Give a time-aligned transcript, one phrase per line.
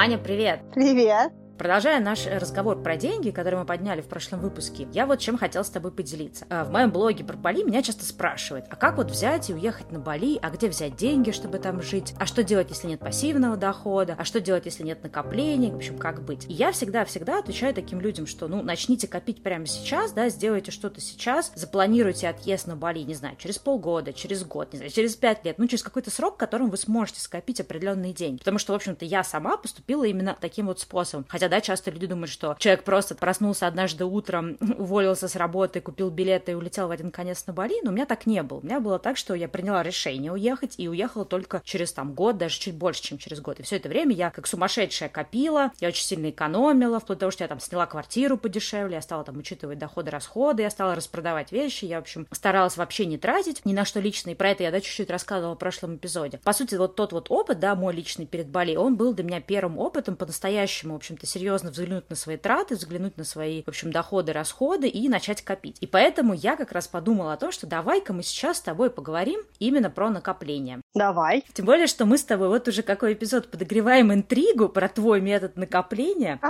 [0.00, 0.60] Аня, привет!
[0.72, 1.32] Привет!
[1.58, 5.64] Продолжая наш разговор про деньги, который мы подняли в прошлом выпуске, я вот чем хотела
[5.64, 6.46] с тобой поделиться.
[6.50, 9.90] А, в моем блоге про Бали меня часто спрашивают, а как вот взять и уехать
[9.90, 13.56] на Бали, а где взять деньги, чтобы там жить, а что делать, если нет пассивного
[13.56, 16.44] дохода, а что делать, если нет накоплений, в общем, как быть.
[16.48, 21.00] И я всегда-всегда отвечаю таким людям, что, ну, начните копить прямо сейчас, да, сделайте что-то
[21.00, 25.44] сейчас, запланируйте отъезд на Бали, не знаю, через полгода, через год, не знаю, через пять
[25.44, 28.38] лет, ну, через какой-то срок, в котором вы сможете скопить определенные деньги.
[28.38, 31.26] Потому что, в общем-то, я сама поступила именно таким вот способом.
[31.28, 36.10] Хотя да, часто люди думают, что человек просто проснулся однажды утром, уволился с работы, купил
[36.10, 38.58] билеты и улетел в один конец на Бали, но у меня так не было.
[38.58, 42.38] У меня было так, что я приняла решение уехать и уехала только через там год,
[42.38, 43.60] даже чуть больше, чем через год.
[43.60, 47.30] И все это время я как сумасшедшая копила, я очень сильно экономила, вплоть до того,
[47.30, 51.52] что я там сняла квартиру подешевле, я стала там учитывать доходы, расходы, я стала распродавать
[51.52, 54.62] вещи, я, в общем, старалась вообще не тратить ни на что личное, и про это
[54.62, 56.38] я, да, чуть-чуть рассказывала в прошлом эпизоде.
[56.38, 59.40] По сути, вот тот вот опыт, да, мой личный перед Бали, он был для меня
[59.40, 63.92] первым опытом по-настоящему, в общем-то, серьезно взглянуть на свои траты, взглянуть на свои, в общем,
[63.92, 65.76] доходы, расходы и начать копить.
[65.80, 69.40] И поэтому я как раз подумала о том, что давай-ка мы сейчас с тобой поговорим
[69.60, 70.80] именно про накопление.
[70.94, 71.44] Давай.
[71.54, 75.56] Тем более, что мы с тобой вот уже какой эпизод подогреваем интригу про твой метод
[75.56, 76.40] накопления.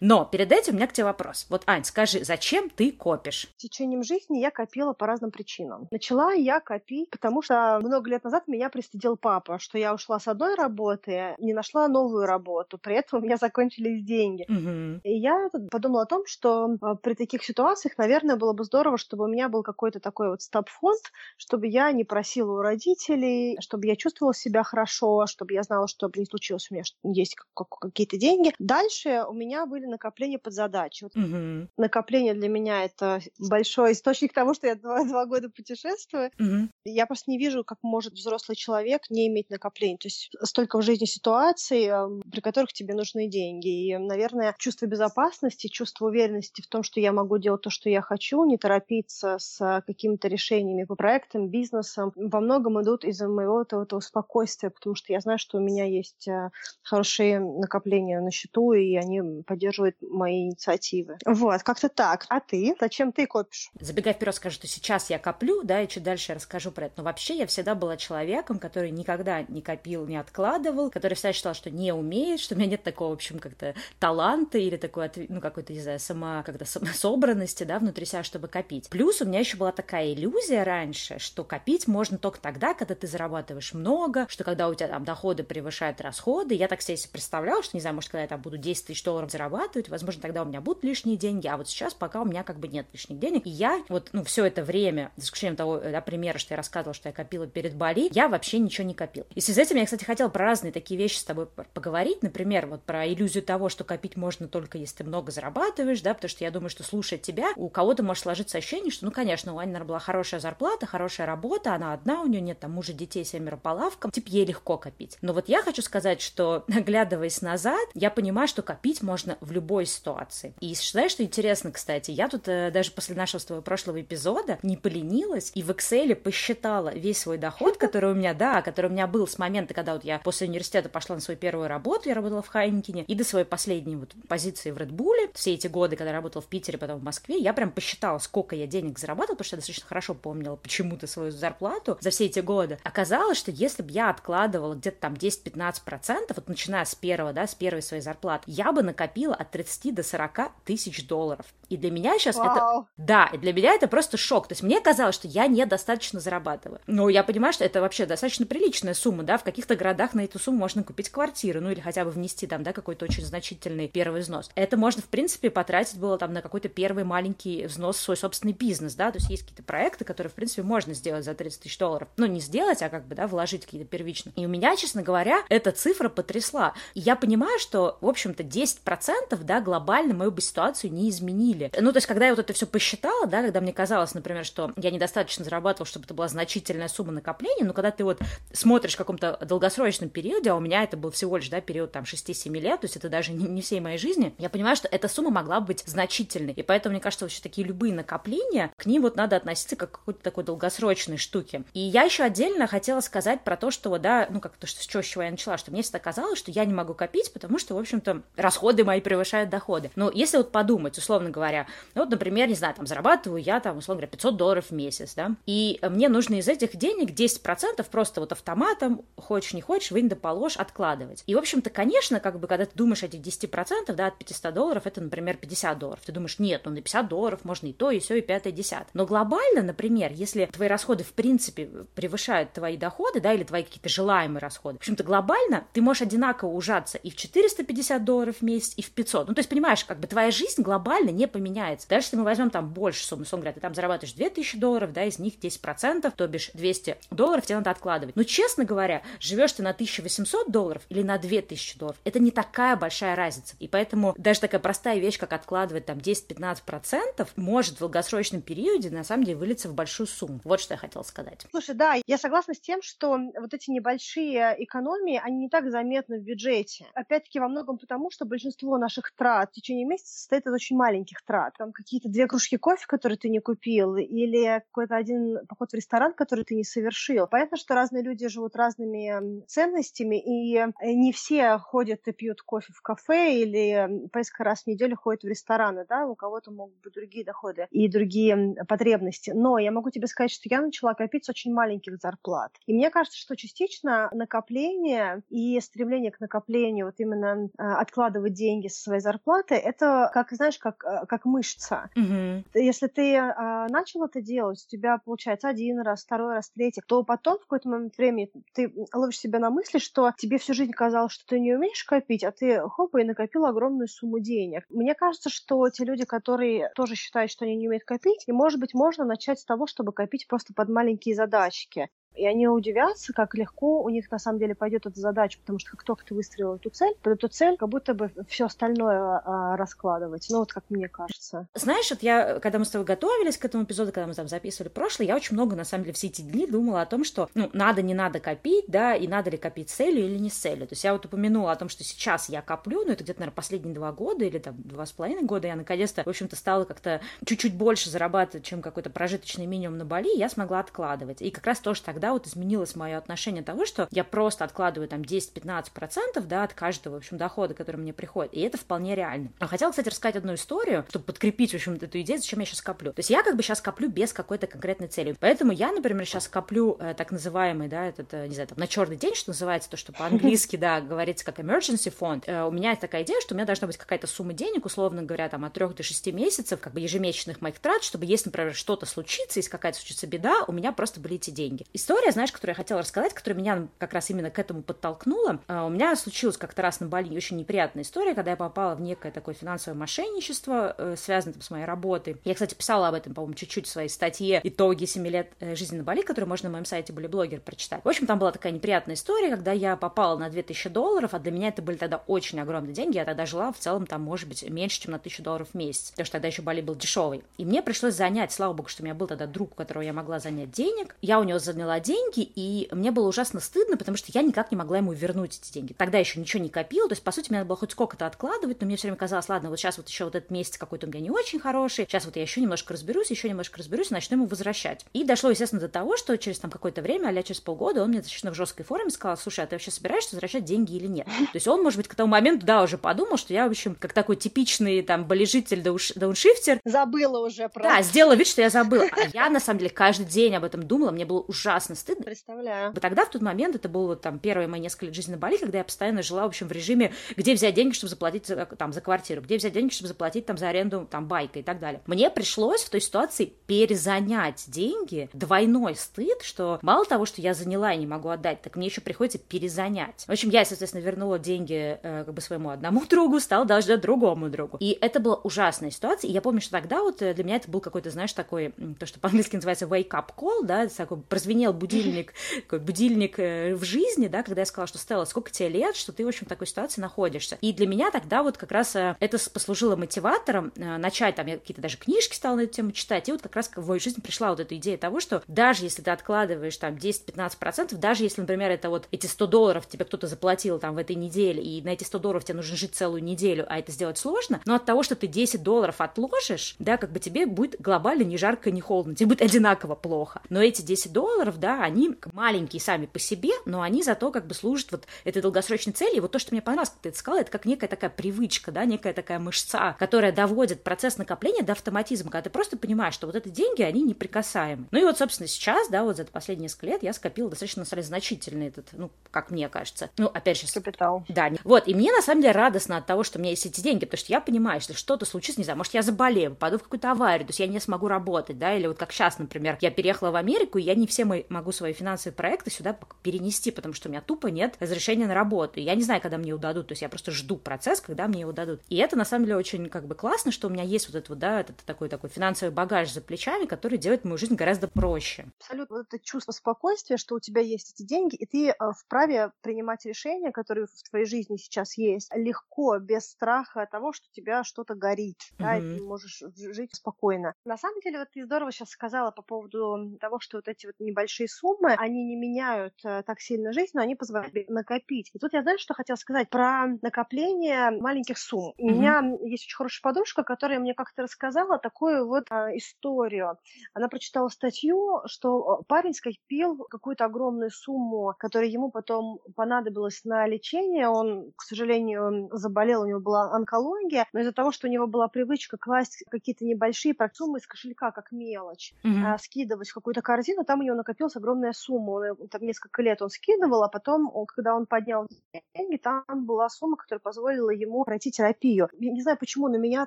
[0.00, 1.46] Но перед этим у меня к тебе вопрос.
[1.50, 3.48] Вот, Ань, скажи, зачем ты копишь?
[3.58, 5.88] Течением жизни я копила по разным причинам.
[5.90, 10.26] Начала я копить, потому что много лет назад меня пристыдил папа, что я ушла с
[10.26, 14.37] одной работы, не нашла новую работу, при этом у меня закончились деньги.
[14.48, 15.00] Угу.
[15.04, 19.24] И я подумала о том, что а, при таких ситуациях, наверное, было бы здорово, чтобы
[19.24, 21.00] у меня был какой-то такой вот стоп-фонд,
[21.36, 26.10] чтобы я не просила у родителей, чтобы я чувствовала себя хорошо, чтобы я знала, что
[26.14, 27.36] не случилось у меня, что есть
[27.80, 28.52] какие-то деньги.
[28.58, 31.10] Дальше у меня были накопления под задачу.
[31.14, 31.68] Угу.
[31.76, 36.30] Накопление для меня это большой источник того, что я два, два года путешествую.
[36.38, 36.68] Угу.
[36.84, 39.98] Я просто не вижу, как может взрослый человек не иметь накоплений.
[39.98, 41.88] То есть столько в жизни ситуаций,
[42.30, 43.86] при которых тебе нужны деньги.
[43.86, 44.27] И, наверное,
[44.58, 48.58] чувство безопасности, чувство уверенности в том, что я могу делать то, что я хочу, не
[48.58, 54.70] торопиться с какими-то решениями по проектам, бизнесам, во многом идут из-за моего этого, этого спокойствия,
[54.70, 56.50] потому что я знаю, что у меня есть э,
[56.82, 61.18] хорошие накопления на счету, и они поддерживают мои инициативы.
[61.24, 62.26] Вот, как-то так.
[62.28, 62.74] А ты?
[62.80, 63.70] Зачем ты копишь?
[63.80, 66.94] Забегая вперед, скажу, что сейчас я коплю, да, и чуть дальше я расскажу про это.
[66.98, 71.54] Но вообще я всегда была человеком, который никогда не копил, не откладывал, который всегда считал,
[71.54, 74.17] что не умеет, что у меня нет такого, в общем, как-то таланта
[74.58, 76.64] или такой, ну, какой-то, не знаю, сама, как-то
[76.94, 78.88] собранности, да, внутри себя, чтобы копить.
[78.88, 83.06] Плюс у меня еще была такая иллюзия раньше, что копить можно только тогда, когда ты
[83.06, 86.54] зарабатываешь много, что когда у тебя там доходы превышают расходы.
[86.54, 89.30] Я так себе представляла, что, не знаю, может, когда я там буду 10 тысяч долларов
[89.30, 92.58] зарабатывать, возможно, тогда у меня будут лишние деньги, а вот сейчас пока у меня как
[92.58, 93.46] бы нет лишних денег.
[93.46, 96.94] И я вот, ну, все это время, за исключением того да, примера, что я рассказывала,
[96.94, 99.26] что я копила перед Бали, я вообще ничего не копила.
[99.34, 102.22] И с этим я, кстати, хотела про разные такие вещи с тобой поговорить.
[102.22, 106.28] Например, вот про иллюзию того, что копить можно только если ты много зарабатываешь, да, потому
[106.28, 109.58] что я думаю, что слушая тебя, у кого-то может сложиться ощущение, что, ну, конечно, у
[109.58, 113.24] Ани, наверное, была хорошая зарплата, хорошая работа, она одна, у нее нет там мужа, детей,
[113.24, 115.18] семеро по лавкам, типа ей легко копить.
[115.22, 119.86] Но вот я хочу сказать, что, оглядываясь назад, я понимаю, что копить можно в любой
[119.86, 120.54] ситуации.
[120.60, 124.58] И знаешь, что интересно, кстати, я тут э, даже после нашего с тобой прошлого эпизода
[124.62, 128.92] не поленилась и в Excel посчитала весь свой доход, который у меня, да, который у
[128.92, 132.14] меня был с момента, когда вот я после университета пошла на свою первую работу, я
[132.14, 135.96] работала в Хайнкине, и до своей последней вот позиции в Red Bull, все эти годы,
[135.96, 139.36] когда я работала в Питере, потом в Москве, я прям посчитала, сколько я денег зарабатывала,
[139.36, 142.78] потому что я достаточно хорошо помнила почему-то свою зарплату за все эти годы.
[142.84, 147.54] Оказалось, что если бы я откладывала где-то там 10-15%, вот начиная с первого, да, с
[147.54, 151.46] первой своей зарплаты, я бы накопила от 30 до 40 тысяч долларов.
[151.68, 152.50] И для меня сейчас Вау.
[152.50, 152.86] это...
[152.96, 154.48] Да, и для меня это просто шок.
[154.48, 156.80] То есть мне казалось, что я недостаточно зарабатываю.
[156.86, 160.38] Но я понимаю, что это вообще достаточно приличная сумма, да, в каких-то городах на эту
[160.38, 164.22] сумму можно купить квартиру, ну или хотя бы внести там, да, какой-то очень значительный первый
[164.22, 164.50] взнос.
[164.54, 168.54] Это можно, в принципе, потратить было там на какой-то первый маленький взнос в свой собственный
[168.54, 171.78] бизнес, да, то есть есть какие-то проекты, которые, в принципе, можно сделать за 30 тысяч
[171.78, 172.08] долларов.
[172.16, 174.32] Ну, не сделать, а как бы, да, вложить какие-то первично.
[174.34, 176.74] И у меня, честно говоря, эта цифра потрясла.
[176.94, 181.70] И я понимаю, что, в общем-то, 10%, да, глобально мою бы ситуацию не изменили.
[181.78, 184.72] Ну, то есть, когда я вот это все посчитала, да, когда мне казалось, например, что
[184.76, 188.20] я недостаточно зарабатывала, чтобы это была значительная сумма накопления, но когда ты вот
[188.52, 192.04] смотришь в каком-то долгосрочном периоде, а у меня это был всего лишь, да, период там
[192.04, 195.08] 6-7 лет, то есть это даже не, не всей моей жизни, я понимаю, что эта
[195.08, 196.54] сумма могла быть значительной.
[196.54, 199.98] И поэтому, мне кажется, вообще такие любые накопления, к ним вот надо относиться как к
[199.98, 201.64] какой-то такой долгосрочной штуке.
[201.74, 205.06] И я еще отдельно хотела сказать про то, что, да, ну, как то, что, с
[205.06, 207.78] чего я начала, что мне всегда казалось, что я не могу копить, потому что, в
[207.78, 209.90] общем-то, расходы мои превышают доходы.
[209.96, 213.76] Но если вот подумать, условно говоря, ну, вот, например, не знаю, там, зарабатываю я, там,
[213.76, 218.20] условно говоря, 500 долларов в месяц, да, и мне нужно из этих денег 10% просто
[218.20, 221.22] вот автоматом, хочешь не хочешь, вынь да положь, откладывать.
[221.26, 223.57] И, в общем-то, конечно, как бы, когда ты думаешь о этих 10%,
[223.94, 226.02] да, от 500 долларов, это, например, 50 долларов.
[226.04, 228.88] Ты думаешь, нет, ну, на 50 долларов можно и то, и все, и пятое, десятое.
[228.94, 233.88] Но глобально, например, если твои расходы, в принципе, превышают твои доходы, да, или твои какие-то
[233.88, 238.74] желаемые расходы, в общем-то, глобально ты можешь одинаково ужаться и в 450 долларов в месяц,
[238.76, 239.28] и в 500.
[239.28, 241.88] Ну, то есть, понимаешь, как бы твоя жизнь глобально не поменяется.
[241.88, 245.04] Даже если мы возьмем там больше суммы, условно говоря, ты там зарабатываешь 2000 долларов, да,
[245.04, 248.16] из них 10%, то бишь 200 долларов тебе надо откладывать.
[248.16, 252.76] Но, честно говоря, живешь ты на 1800 долларов или на 2000 долларов, это не такая
[252.76, 253.47] большая разница.
[253.58, 259.04] И поэтому даже такая простая вещь, как откладывать там 10-15%, может в долгосрочном периоде на
[259.04, 260.40] самом деле вылиться в большую сумму.
[260.44, 261.46] Вот что я хотела сказать.
[261.50, 266.18] Слушай, да, я согласна с тем, что вот эти небольшие экономии, они не так заметны
[266.18, 266.86] в бюджете.
[266.94, 271.22] Опять-таки во многом потому, что большинство наших трат в течение месяца состоит из очень маленьких
[271.22, 271.54] трат.
[271.58, 276.14] Там какие-то две кружки кофе, которые ты не купил, или какой-то один поход в ресторан,
[276.14, 277.26] который ты не совершил.
[277.26, 282.72] Понятно, что разные люди живут разными ценностями, и э, не все ходят и пьют кофе
[282.72, 286.80] в кафе или по несколько раз в неделю ходят в рестораны, да, у кого-то могут
[286.82, 289.32] быть другие доходы и другие потребности.
[289.34, 292.52] Но я могу тебе сказать, что я начала копить с очень маленьких зарплат.
[292.66, 298.68] И мне кажется, что частично накопление и стремление к накоплению, вот именно э, откладывать деньги
[298.68, 301.90] со своей зарплаты, это, как, знаешь, как, э, как мышца.
[301.96, 302.44] Mm-hmm.
[302.54, 307.02] Если ты э, начал это делать, у тебя получается один раз, второй раз, третий, то
[307.02, 311.12] потом в какой-то момент времени ты ловишь себя на мысли, что тебе всю жизнь казалось,
[311.12, 314.64] что ты не умеешь копить, а ты хопа и накопил огромную сумму денег.
[314.68, 318.60] Мне кажется, что те люди, которые тоже считают, что они не умеют копить, и, может
[318.60, 323.34] быть, можно начать с того, чтобы копить просто под маленькие задачки и они удивятся, как
[323.34, 326.56] легко у них на самом деле пойдет эта задача, потому что как только ты выстроил
[326.56, 330.26] эту цель, под эту цель как будто бы все остальное а, раскладывать.
[330.30, 331.46] Ну вот как мне кажется.
[331.54, 334.68] Знаешь, вот я, когда мы с тобой готовились к этому эпизоду, когда мы там записывали
[334.68, 337.48] прошлый, я очень много, на самом деле, все эти дни думала о том, что, ну,
[337.52, 340.66] надо, не надо копить, да, и надо ли копить целью или не с целью.
[340.66, 343.36] То есть я вот упомянула о том, что сейчас я коплю, ну, это где-то, наверное,
[343.36, 347.00] последние два года или там два с половиной года я наконец-то, в общем-то, стала как-то
[347.24, 351.22] чуть-чуть больше зарабатывать, чем какой-то прожиточный минимум на Бали, я смогла откладывать.
[351.22, 354.88] И как раз тоже тогда тогда вот изменилось мое отношение того, что я просто откладываю
[354.88, 359.28] там 10-15% да, от каждого, в общем, дохода, который мне приходит, и это вполне реально.
[359.38, 362.62] А хотела, кстати, рассказать одну историю, чтобы подкрепить, в общем, эту идею, зачем я сейчас
[362.62, 362.92] коплю.
[362.94, 365.14] То есть я как бы сейчас коплю без какой-то конкретной цели.
[365.20, 368.66] Поэтому я, например, сейчас коплю э, так называемый, да, этот, э, не знаю, там, на
[368.66, 372.24] черный день, что называется, то, что по-английски, да, говорится как emergency фонд.
[372.26, 375.02] Э, у меня есть такая идея, что у меня должна быть какая-то сумма денег, условно
[375.02, 378.54] говоря, там, от 3 до 6 месяцев, как бы ежемесячных моих трат, чтобы если, например,
[378.54, 381.66] что-то случится, если какая-то случится беда, у меня просто были эти деньги.
[381.72, 385.40] История, знаешь, которую я хотела рассказать, которая меня как раз именно к этому подтолкнула.
[385.46, 388.80] А, у меня случилась как-то раз на Бали очень неприятная история, когда я попала в
[388.80, 392.16] некое такое финансовое мошенничество, э, связанное там, с моей работой.
[392.24, 395.78] Я, кстати, писала об этом, по-моему, чуть-чуть в своей статье «Итоги 7 лет э, жизни
[395.78, 397.84] на Бали», которую можно на моем сайте были блогер прочитать.
[397.84, 401.32] В общем, там была такая неприятная история, когда я попала на 2000 долларов, а для
[401.32, 402.96] меня это были тогда очень огромные деньги.
[402.96, 405.90] Я тогда жила в целом там, может быть, меньше, чем на 1000 долларов в месяц,
[405.90, 407.24] потому что тогда еще Бали был дешевый.
[407.36, 409.92] И мне пришлось занять, слава богу, что у меня был тогда друг, у которого я
[409.92, 410.96] могла занять денег.
[411.00, 414.56] Я у него заняла деньги, и мне было ужасно стыдно, потому что я никак не
[414.56, 415.72] могла ему вернуть эти деньги.
[415.72, 418.60] Тогда еще ничего не копила, то есть, по сути, мне надо было хоть сколько-то откладывать,
[418.60, 420.90] но мне все время казалось, ладно, вот сейчас вот еще вот этот месяц какой-то у
[420.90, 424.16] меня не очень хороший, сейчас вот я еще немножко разберусь, еще немножко разберусь, и начну
[424.16, 424.84] ему возвращать.
[424.92, 427.98] И дошло, естественно, до того, что через там какое-то время, а через полгода, он мне
[427.98, 431.06] достаточно в жесткой форме сказал, слушай, а ты вообще собираешься возвращать деньги или нет?
[431.06, 433.74] То есть он, может быть, к тому моменту, да, уже подумал, что я, в общем,
[433.74, 436.60] как такой типичный там болежитель дауншифтер.
[436.64, 437.70] Забыла уже просто.
[437.70, 438.84] Да, сделала вид, что я забыла.
[438.92, 442.04] А я, на самом деле, каждый день об этом думала, мне было ужасно стыдно.
[442.04, 442.72] Представляю.
[442.74, 445.58] Тогда, в тот момент, это было там первые мои несколько лет жизни на Бали, когда
[445.58, 448.80] я постоянно жила, в общем, в режиме, где взять деньги, чтобы заплатить за, там, за
[448.80, 451.82] квартиру, где взять деньги, чтобы заплатить там за аренду там байка и так далее.
[451.86, 457.72] Мне пришлось в той ситуации перезанять деньги, двойной стыд, что мало того, что я заняла
[457.72, 460.04] и не могу отдать, так мне еще приходится перезанять.
[460.06, 464.28] В общем, я, соответственно, вернула деньги э, как бы своему одному другу, стала даже другому
[464.28, 464.56] другу.
[464.60, 466.08] И это была ужасная ситуация.
[466.08, 468.86] И я помню, что тогда вот э, для меня это был какой-то, знаешь, такой, то,
[468.86, 474.08] что по-английски называется wake up call, да, такой прозвенел будильник, такой будильник э, в жизни,
[474.08, 476.46] да, когда я сказала, что Стелла, сколько тебе лет, что ты, в общем, в такой
[476.46, 477.38] ситуации находишься.
[477.40, 481.38] И для меня тогда вот как раз э, это послужило мотиватором э, начать, там, я
[481.38, 484.00] какие-то даже книжки стала на эту тему читать, и вот как раз в мою жизнь
[484.00, 488.50] пришла вот эта идея того, что даже если ты откладываешь там 10-15%, даже если, например,
[488.50, 491.84] это вот эти 100 долларов тебе кто-то заплатил там в этой неделе, и на эти
[491.84, 494.94] 100 долларов тебе нужно жить целую неделю, а это сделать сложно, но от того, что
[494.94, 499.08] ты 10 долларов отложишь, да, как бы тебе будет глобально ни жарко, ни холодно, тебе
[499.08, 500.22] будет одинаково плохо.
[500.28, 504.26] Но эти 10 долларов, да, да, они маленькие сами по себе, но они зато как
[504.26, 505.96] бы служат вот этой долгосрочной цели.
[505.96, 508.52] И вот то, что мне понравилось, как ты это сказала, это как некая такая привычка,
[508.52, 513.06] да, некая такая мышца, которая доводит процесс накопления до автоматизма, когда ты просто понимаешь, что
[513.06, 514.66] вот эти деньги, они неприкасаемы.
[514.70, 517.66] Ну и вот, собственно, сейчас, да, вот за последние несколько лет я скопила достаточно, на
[517.66, 519.88] самом деле, значительный этот, ну, как мне кажется.
[519.96, 520.46] Ну, опять же...
[520.52, 521.06] Капитал.
[521.08, 521.30] Да.
[521.44, 523.86] Вот, и мне, на самом деле, радостно от того, что у меня есть эти деньги,
[523.86, 526.90] потому что я понимаю, если что-то случится, не знаю, может, я заболею, попаду в какую-то
[526.90, 530.10] аварию, то есть я не смогу работать, да, или вот как сейчас, например, я переехала
[530.10, 533.88] в Америку, и я не все мои, могу свои финансовые проекты сюда перенести, потому что
[533.88, 535.60] у меня тупо нет разрешения на работу.
[535.60, 538.20] Я не знаю, когда мне его дадут, то есть я просто жду процесс, когда мне
[538.20, 538.60] его дадут.
[538.68, 541.08] И это, на самом деле, очень как бы классно, что у меня есть вот этот
[541.10, 545.26] вот, да, этот такой такой финансовый багаж за плечами, который делает мою жизнь гораздо проще.
[545.40, 545.76] Абсолютно.
[545.76, 549.84] Вот это чувство спокойствия, что у тебя есть эти деньги, и ты э, вправе принимать
[549.84, 554.74] решения, которые в твоей жизни сейчас есть, легко, без страха того, что у тебя что-то
[554.74, 555.36] горит, mm-hmm.
[555.38, 557.34] да, и ты можешь жить спокойно.
[557.44, 560.74] На самом деле, вот ты здорово сейчас сказала по поводу того, что вот эти вот
[560.78, 565.10] небольшие суммы, они не меняют э, так сильно жизнь, но они позволяют накопить.
[565.12, 568.54] И тут я, знаю, что хотела сказать про накопление маленьких сумм.
[568.58, 573.38] У меня есть очень хорошая подружка, которая мне как-то рассказала такую вот э, историю.
[573.74, 580.88] Она прочитала статью, что парень скопил какую-то огромную сумму, которая ему потом понадобилась на лечение.
[580.88, 585.08] Он, к сожалению, заболел, у него была онкология, но из-за того, что у него была
[585.08, 589.18] привычка класть какие-то небольшие суммы из кошелька, как мелочь, mm-hmm.
[589.18, 592.14] скидывать в какую-то корзину, там у него накопилась огромная сумма.
[592.18, 595.06] Он, там несколько лет он скидывал, а потом, он, когда он поднял
[595.54, 598.68] деньги, там была сумма, которая позволила ему пройти терапию.
[598.78, 599.86] Я не знаю почему, но меня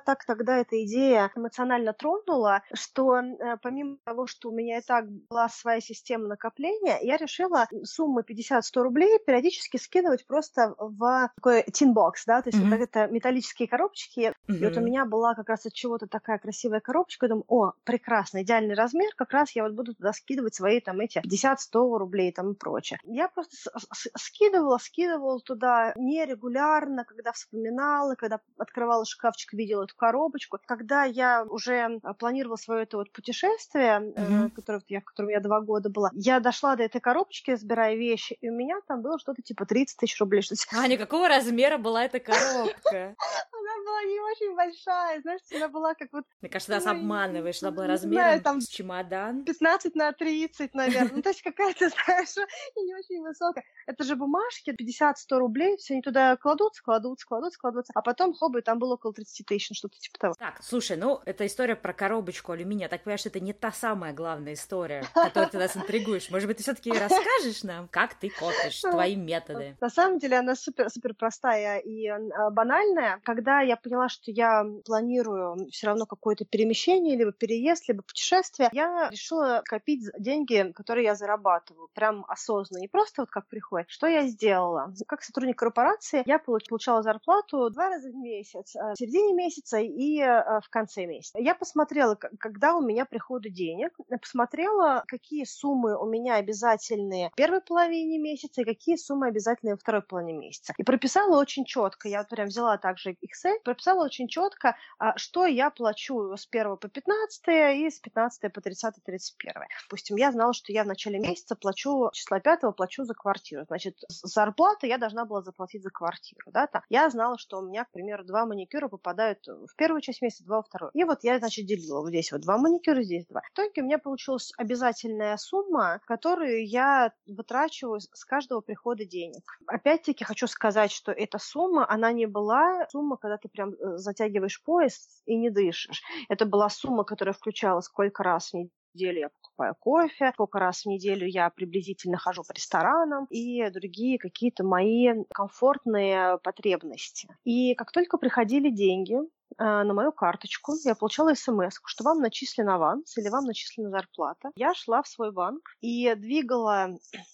[0.00, 5.06] так тогда эта идея эмоционально тронула, что э, помимо того, что у меня и так
[5.10, 12.24] была своя система накопления, я решила суммы 50-100 рублей периодически скидывать просто в такой тинбокс,
[12.26, 12.70] да, то есть mm-hmm.
[12.70, 14.32] вот это металлические коробочки.
[14.48, 14.54] Mm-hmm.
[14.54, 17.72] И вот у меня была как раз от чего-то такая красивая коробочка, я думаю, о,
[17.84, 22.32] прекрасно, идеальный размер, как раз я вот буду туда скидывать свои там эти 50-100 рублей
[22.32, 22.98] там и прочее.
[23.04, 23.70] Я просто
[24.16, 30.58] скидывала, скидывала туда нерегулярно, когда вспоминала, когда открывала шкафчик, видела эту коробочку.
[30.66, 34.50] Когда я уже планировала свое это вот путешествие, mm-hmm.
[34.50, 38.36] которое я, в котором я два года была, я дошла до этой коробочки, забирая вещи,
[38.40, 40.42] и у меня там было что-то типа 30 тысяч рублей.
[40.42, 43.14] Что Аня, какого размера была эта коробка?
[43.52, 46.24] Она была не очень большая, знаешь, она была как вот...
[46.40, 49.44] Мне кажется, нас обманываешь, она была размером там чемодан.
[49.44, 51.11] 15 на 30, наверное.
[51.14, 52.34] Ну, то есть какая-то, знаешь,
[52.76, 53.64] не очень высокая.
[53.86, 58.62] Это же бумажки, 50-100 рублей, все они туда кладутся, кладутся, кладутся, кладутся, а потом, хобы,
[58.62, 60.34] там было около 30 тысяч, ну, что-то типа того.
[60.38, 62.88] Так, слушай, ну, это история про коробочку алюминия.
[62.88, 66.30] Так понимаешь, это не та самая главная история, которую ты нас интригуешь.
[66.30, 69.76] Может быть, ты все таки расскажешь нам, как ты копишь, твои методы?
[69.80, 73.20] На самом деле, она супер-супер простая и а, банальная.
[73.24, 79.08] Когда я поняла, что я планирую все равно какое-то перемещение, либо переезд, либо путешествие, я
[79.10, 83.90] решила копить деньги, которые я зарабатываю, прям осознанно, не просто вот как приходит.
[83.90, 84.92] Что я сделала?
[85.06, 90.20] Как сотрудник корпорации я получала зарплату два раза в месяц, э, в середине месяца и
[90.20, 91.38] э, в конце месяца.
[91.38, 97.60] Я посмотрела, когда у меня приходят денег, посмотрела, какие суммы у меня обязательные в первой
[97.60, 100.74] половине месяца и какие суммы обязательные во второй половине месяца.
[100.76, 102.08] И прописала очень четко.
[102.08, 104.76] Я прям взяла также Excel, прописала очень четко,
[105.16, 109.52] что я плачу с 1 по 15 и с 15 по 30 31.
[109.84, 113.64] Допустим, я знала, что я в начале месяца плачу, числа 5 плачу за квартиру.
[113.66, 116.50] Значит, зарплата я должна была заплатить за квартиру.
[116.52, 116.82] Да, там.
[116.88, 120.56] Я знала, что у меня, к примеру, два маникюра попадают в первую часть месяца, два
[120.56, 120.90] во вторую.
[120.94, 122.00] И вот я, значит, делила.
[122.00, 123.40] Вот здесь вот два маникюра, здесь два.
[123.40, 129.42] В итоге у меня получилась обязательная сумма, которую я вытрачиваю с каждого прихода денег.
[129.66, 134.62] Опять-таки хочу сказать, что эта сумма, она не была сумма, когда ты прям э, затягиваешь
[134.62, 136.02] пояс и не дышишь.
[136.28, 138.81] Это была сумма, которая включала сколько раз в неделю
[139.20, 144.64] я покупаю кофе, сколько раз в неделю я приблизительно хожу по ресторанам и другие какие-то
[144.64, 147.28] мои комфортные потребности.
[147.44, 149.16] И как только приходили деньги,
[149.58, 154.50] на мою карточку, я получала смс, что вам начислен аванс или вам начислена зарплата.
[154.54, 156.90] Я шла в свой банк и двигала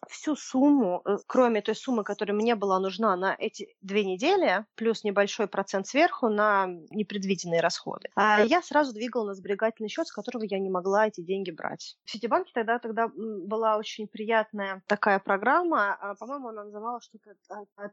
[0.09, 5.05] всю сумму, э, кроме той суммы, которая мне была нужна на эти две недели, плюс
[5.05, 8.09] небольшой процент сверху на непредвиденные расходы.
[8.15, 11.97] А я сразу двигала на сберегательный счет, с которого я не могла эти деньги брать.
[12.05, 17.35] В Ситибанке тогда, тогда была очень приятная такая программа, а, по-моему, она называлась что-то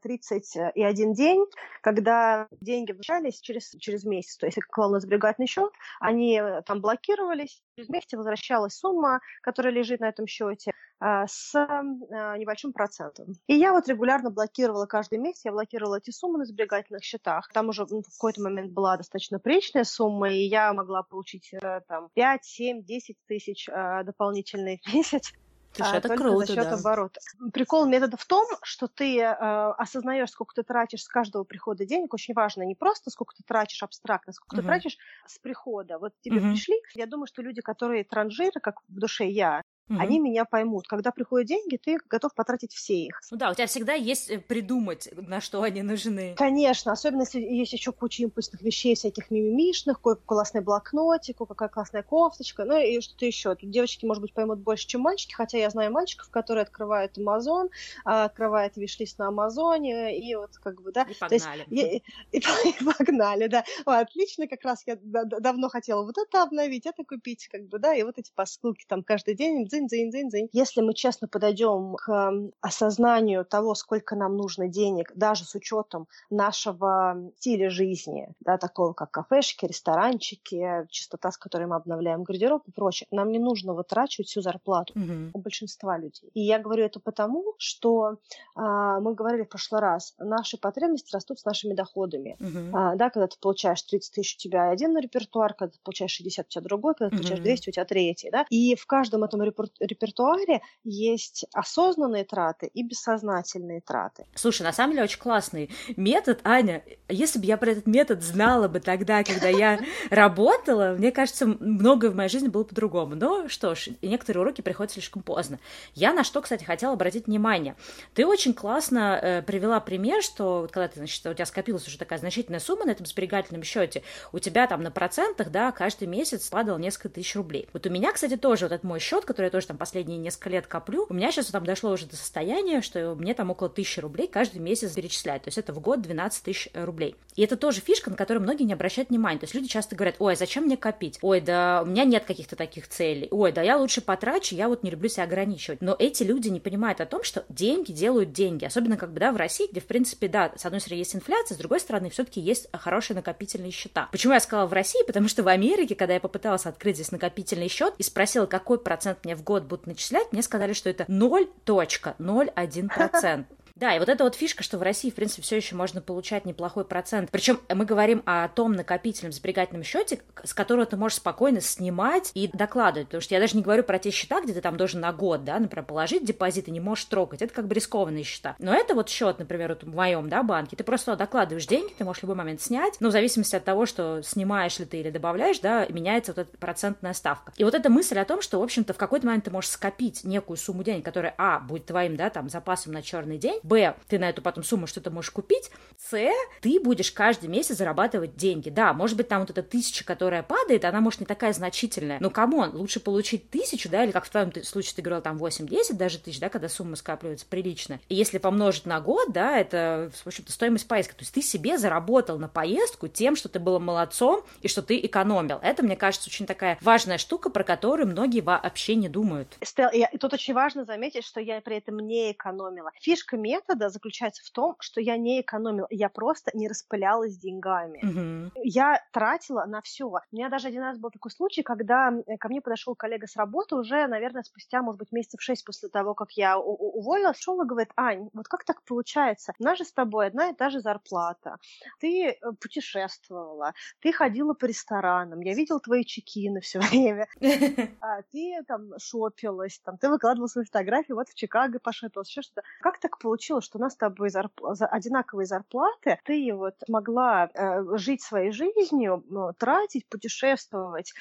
[0.02, 1.46] 31 день,
[1.82, 4.38] когда деньги возвращались через, через месяц месяц.
[4.38, 9.20] То есть, если клал на сберегательный счет, они э, там блокировались, через месяц возвращалась сумма,
[9.42, 13.34] которая лежит на этом счете, а, с а, небольшим процентом.
[13.48, 17.50] И я вот регулярно блокировала каждый месяц, я блокировала эти суммы на сберегательных счетах.
[17.54, 21.82] Там уже ну, в какой-то момент была достаточно приличная сумма, и я могла получить э,
[21.88, 25.34] там 5, 7, 10 тысяч дополнительных в месяц.
[25.76, 26.76] Слушай, а, это только круто, за счет да.
[26.76, 27.20] оборота.
[27.52, 32.14] Прикол метода в том, что ты э, осознаешь, сколько ты тратишь с каждого прихода денег.
[32.14, 34.62] Очень важно не просто сколько ты тратишь абстрактно, сколько угу.
[34.62, 36.00] ты тратишь с прихода.
[36.00, 36.52] Вот тебе угу.
[36.52, 36.76] пришли.
[36.94, 40.00] Я думаю, что люди, которые транжиры, как в душе я, Угу.
[40.00, 40.88] Они меня поймут.
[40.88, 43.22] Когда приходят деньги, ты готов потратить все их.
[43.30, 46.34] Ну да, у тебя всегда есть э, придумать, на что они нужны.
[46.36, 52.02] Конечно, особенно если есть еще куча импульсных вещей, всяких мимимишных, какой классный блокнотик, какая классная
[52.02, 53.54] кофточка, ну и что-то еще.
[53.54, 57.70] Тут девочки, может быть, поймут больше, чем мальчики, хотя я знаю мальчиков, которые открывают Amazon,
[58.06, 61.04] а, открывают вишлист на Амазоне, и вот как бы, да.
[61.04, 61.66] И погнали.
[61.70, 62.40] есть, и, и,
[62.70, 63.64] и погнали, да.
[63.86, 67.94] О, отлично, как раз я давно хотела вот это обновить, это купить, как бы, да,
[67.94, 70.50] и вот эти посылки там каждый день дзынь, дзынь, дзынь, дзынь.
[70.54, 77.32] Если мы честно подойдем к осознанию того, сколько нам нужно денег, даже с учетом нашего
[77.38, 83.08] стиля жизни, да, такого как кафешки, ресторанчики, чистота, с которой мы обновляем гардероб и прочее,
[83.12, 85.32] нам не нужно вытрачивать всю зарплату mm-hmm.
[85.34, 86.30] у большинства людей.
[86.34, 88.18] И я говорю это потому, что
[88.56, 92.38] а, мы говорили в прошлый раз, наши потребности растут с нашими доходами.
[92.40, 92.72] Mm-hmm.
[92.74, 96.46] А, да, когда ты получаешь 30 тысяч, у тебя один репертуар, когда ты получаешь 60,
[96.46, 97.20] у тебя другой, когда ты mm-hmm.
[97.20, 98.30] получаешь 200, у тебя третий.
[98.32, 98.46] Да?
[98.50, 104.26] И в каждом этом репертуаре репертуаре есть осознанные траты и бессознательные траты.
[104.36, 106.84] Слушай, на самом деле очень классный метод, Аня.
[107.10, 109.80] Если бы я про этот метод знала бы тогда, когда я
[110.10, 113.16] работала, мне кажется, многое в моей жизни было по-другому.
[113.16, 115.60] Но что ж, некоторые уроки приходят слишком поздно.
[115.94, 117.76] Я на что, кстати, хотела обратить внимание.
[118.14, 122.20] Ты очень классно э, привела пример, что когда ты, значит, у тебя скопилась уже такая
[122.20, 126.78] значительная сумма на этом сберегательном счете, у тебя там на процентах, да, каждый месяц падало
[126.78, 127.68] несколько тысяч рублей.
[127.74, 130.50] Вот у меня, кстати, тоже вот этот мой счет, который я тоже там последние несколько
[130.50, 134.02] лет коплю, у меня сейчас там дошло уже до состояния, что мне там около тысячи
[134.02, 135.44] рублей каждый месяц перечисляют.
[135.44, 137.16] То есть это в год 12 тысяч рублей.
[137.38, 139.40] И это тоже фишка, на которую многие не обращают внимания.
[139.40, 141.20] То есть люди часто говорят, ой, а зачем мне копить?
[141.22, 143.30] Ой, да у меня нет каких-то таких целей.
[143.32, 145.82] Ой, да я лучше потрачу, я вот не люблю себя ограничивать.
[145.82, 148.66] Но эти люди не понимают о том, что деньги делают деньги.
[148.66, 151.56] Особенно как бы, да, в России, где, в принципе, да, с одной стороны есть инфляция,
[151.56, 154.10] с другой стороны все-таки есть хорошие накопительные счета.
[154.12, 155.06] Почему я сказала в России?
[155.08, 159.20] Потому что в Америке, когда я попыталась открыть здесь накопительный счет и спросила, какой процент
[159.24, 163.46] мне в год будут начислять, мне сказали, что это 0.01%.
[163.76, 166.46] Да, и вот эта вот фишка, что в России, в принципе, все еще можно получать
[166.46, 167.30] неплохой процент.
[167.30, 172.48] Причем мы говорим о том накопительном сберегательном счете, с которого ты можешь спокойно снимать и
[172.48, 173.10] докладывать.
[173.10, 175.44] Потому что я даже не говорю про те счета, где ты там должен на год,
[175.44, 177.42] да, например, положить депозит и не можешь трогать.
[177.42, 178.56] Это как бы рискованные счета.
[178.60, 182.06] Но это вот счет, например, вот в моем, да, банке, ты просто докладываешь деньги, ты
[182.06, 185.10] можешь в любой момент снять, но в зависимости от того, что снимаешь ли ты или
[185.10, 187.52] добавляешь, да, меняется вот эта процентная ставка.
[187.58, 190.24] И вот эта мысль о том, что, в общем-то, в какой-то момент ты можешь скопить
[190.24, 194.20] некую сумму денег, которая, а, будет твоим, да, там, запасом на черный день, Б, ты
[194.20, 196.30] на эту потом сумму что-то можешь купить, С,
[196.62, 198.70] ты будешь каждый месяц зарабатывать деньги.
[198.70, 202.30] Да, может быть, там вот эта тысяча, которая падает, она может не такая значительная, но
[202.30, 205.94] come on, лучше получить тысячу, да, или как в твоем случае ты говорил, там 8-10
[205.94, 208.00] даже тысяч, да, когда сумма скапливается прилично.
[208.08, 211.14] И если помножить на год, да, это, в общем-то, стоимость поездки.
[211.14, 215.00] То есть ты себе заработал на поездку тем, что ты был молодцом и что ты
[215.00, 215.60] экономил.
[215.64, 219.58] Это, мне кажется, очень такая важная штука, про которую многие вообще не думают.
[219.64, 222.92] Стел, и тут очень важно заметить, что я при этом не экономила.
[223.02, 228.00] Фишка метода заключается в том, что я не экономила, я просто не распылялась деньгами.
[228.04, 228.62] Угу.
[228.64, 230.06] Я тратила на все.
[230.06, 233.76] У меня даже один раз был такой случай, когда ко мне подошел коллега с работы
[233.76, 237.92] уже, наверное, спустя, может быть, месяцев шесть после того, как я уволилась, шел и говорит,
[237.96, 239.54] Ань, вот как так получается?
[239.60, 241.58] У нас же с тобой одна и та же зарплата.
[242.00, 247.28] Ты э, путешествовала, ты ходила по ресторанам, я видел твои чекины все время.
[248.02, 252.62] А ты там шопилась, там, ты выкладывала свои фотографии, вот в Чикаго пошопилась, еще что-то.
[252.82, 254.62] Как так получилось, что у нас с тобой зарп...
[254.64, 261.14] одинаковые зарплаты, ты вот могла э, жить своей жизнью, ну, тратить, путешествовать,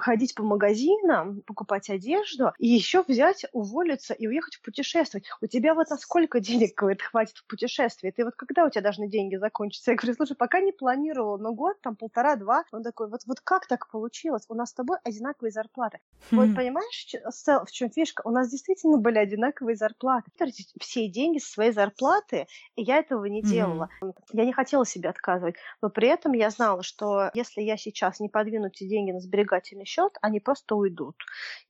[0.00, 5.26] ходить по магазинам, покупать одежду, и еще взять, уволиться и уехать в путешествовать.
[5.40, 8.10] У тебя вот на сколько денег, говорит, хватит в путешествии?
[8.10, 9.90] Ты вот когда у тебя должны деньги закончиться?
[9.90, 12.64] Я говорю, слушай, пока не планировала, но год, там, полтора-два.
[12.72, 14.44] Он такой, вот, вот как так получилось?
[14.48, 15.98] У нас с тобой одинаковые зарплаты.
[16.30, 16.36] Хм.
[16.36, 18.22] Вот понимаешь, в чем фишка?
[18.24, 20.30] У нас действительно были одинаковые зарплаты.
[20.36, 23.88] Тратить все деньги со своей зарплаты, и я этого не делала.
[24.02, 24.12] Mm-hmm.
[24.32, 28.28] Я не хотела себе отказывать, но при этом я знала, что если я сейчас не
[28.28, 31.16] подвину эти деньги на сберегательный счет, они просто уйдут.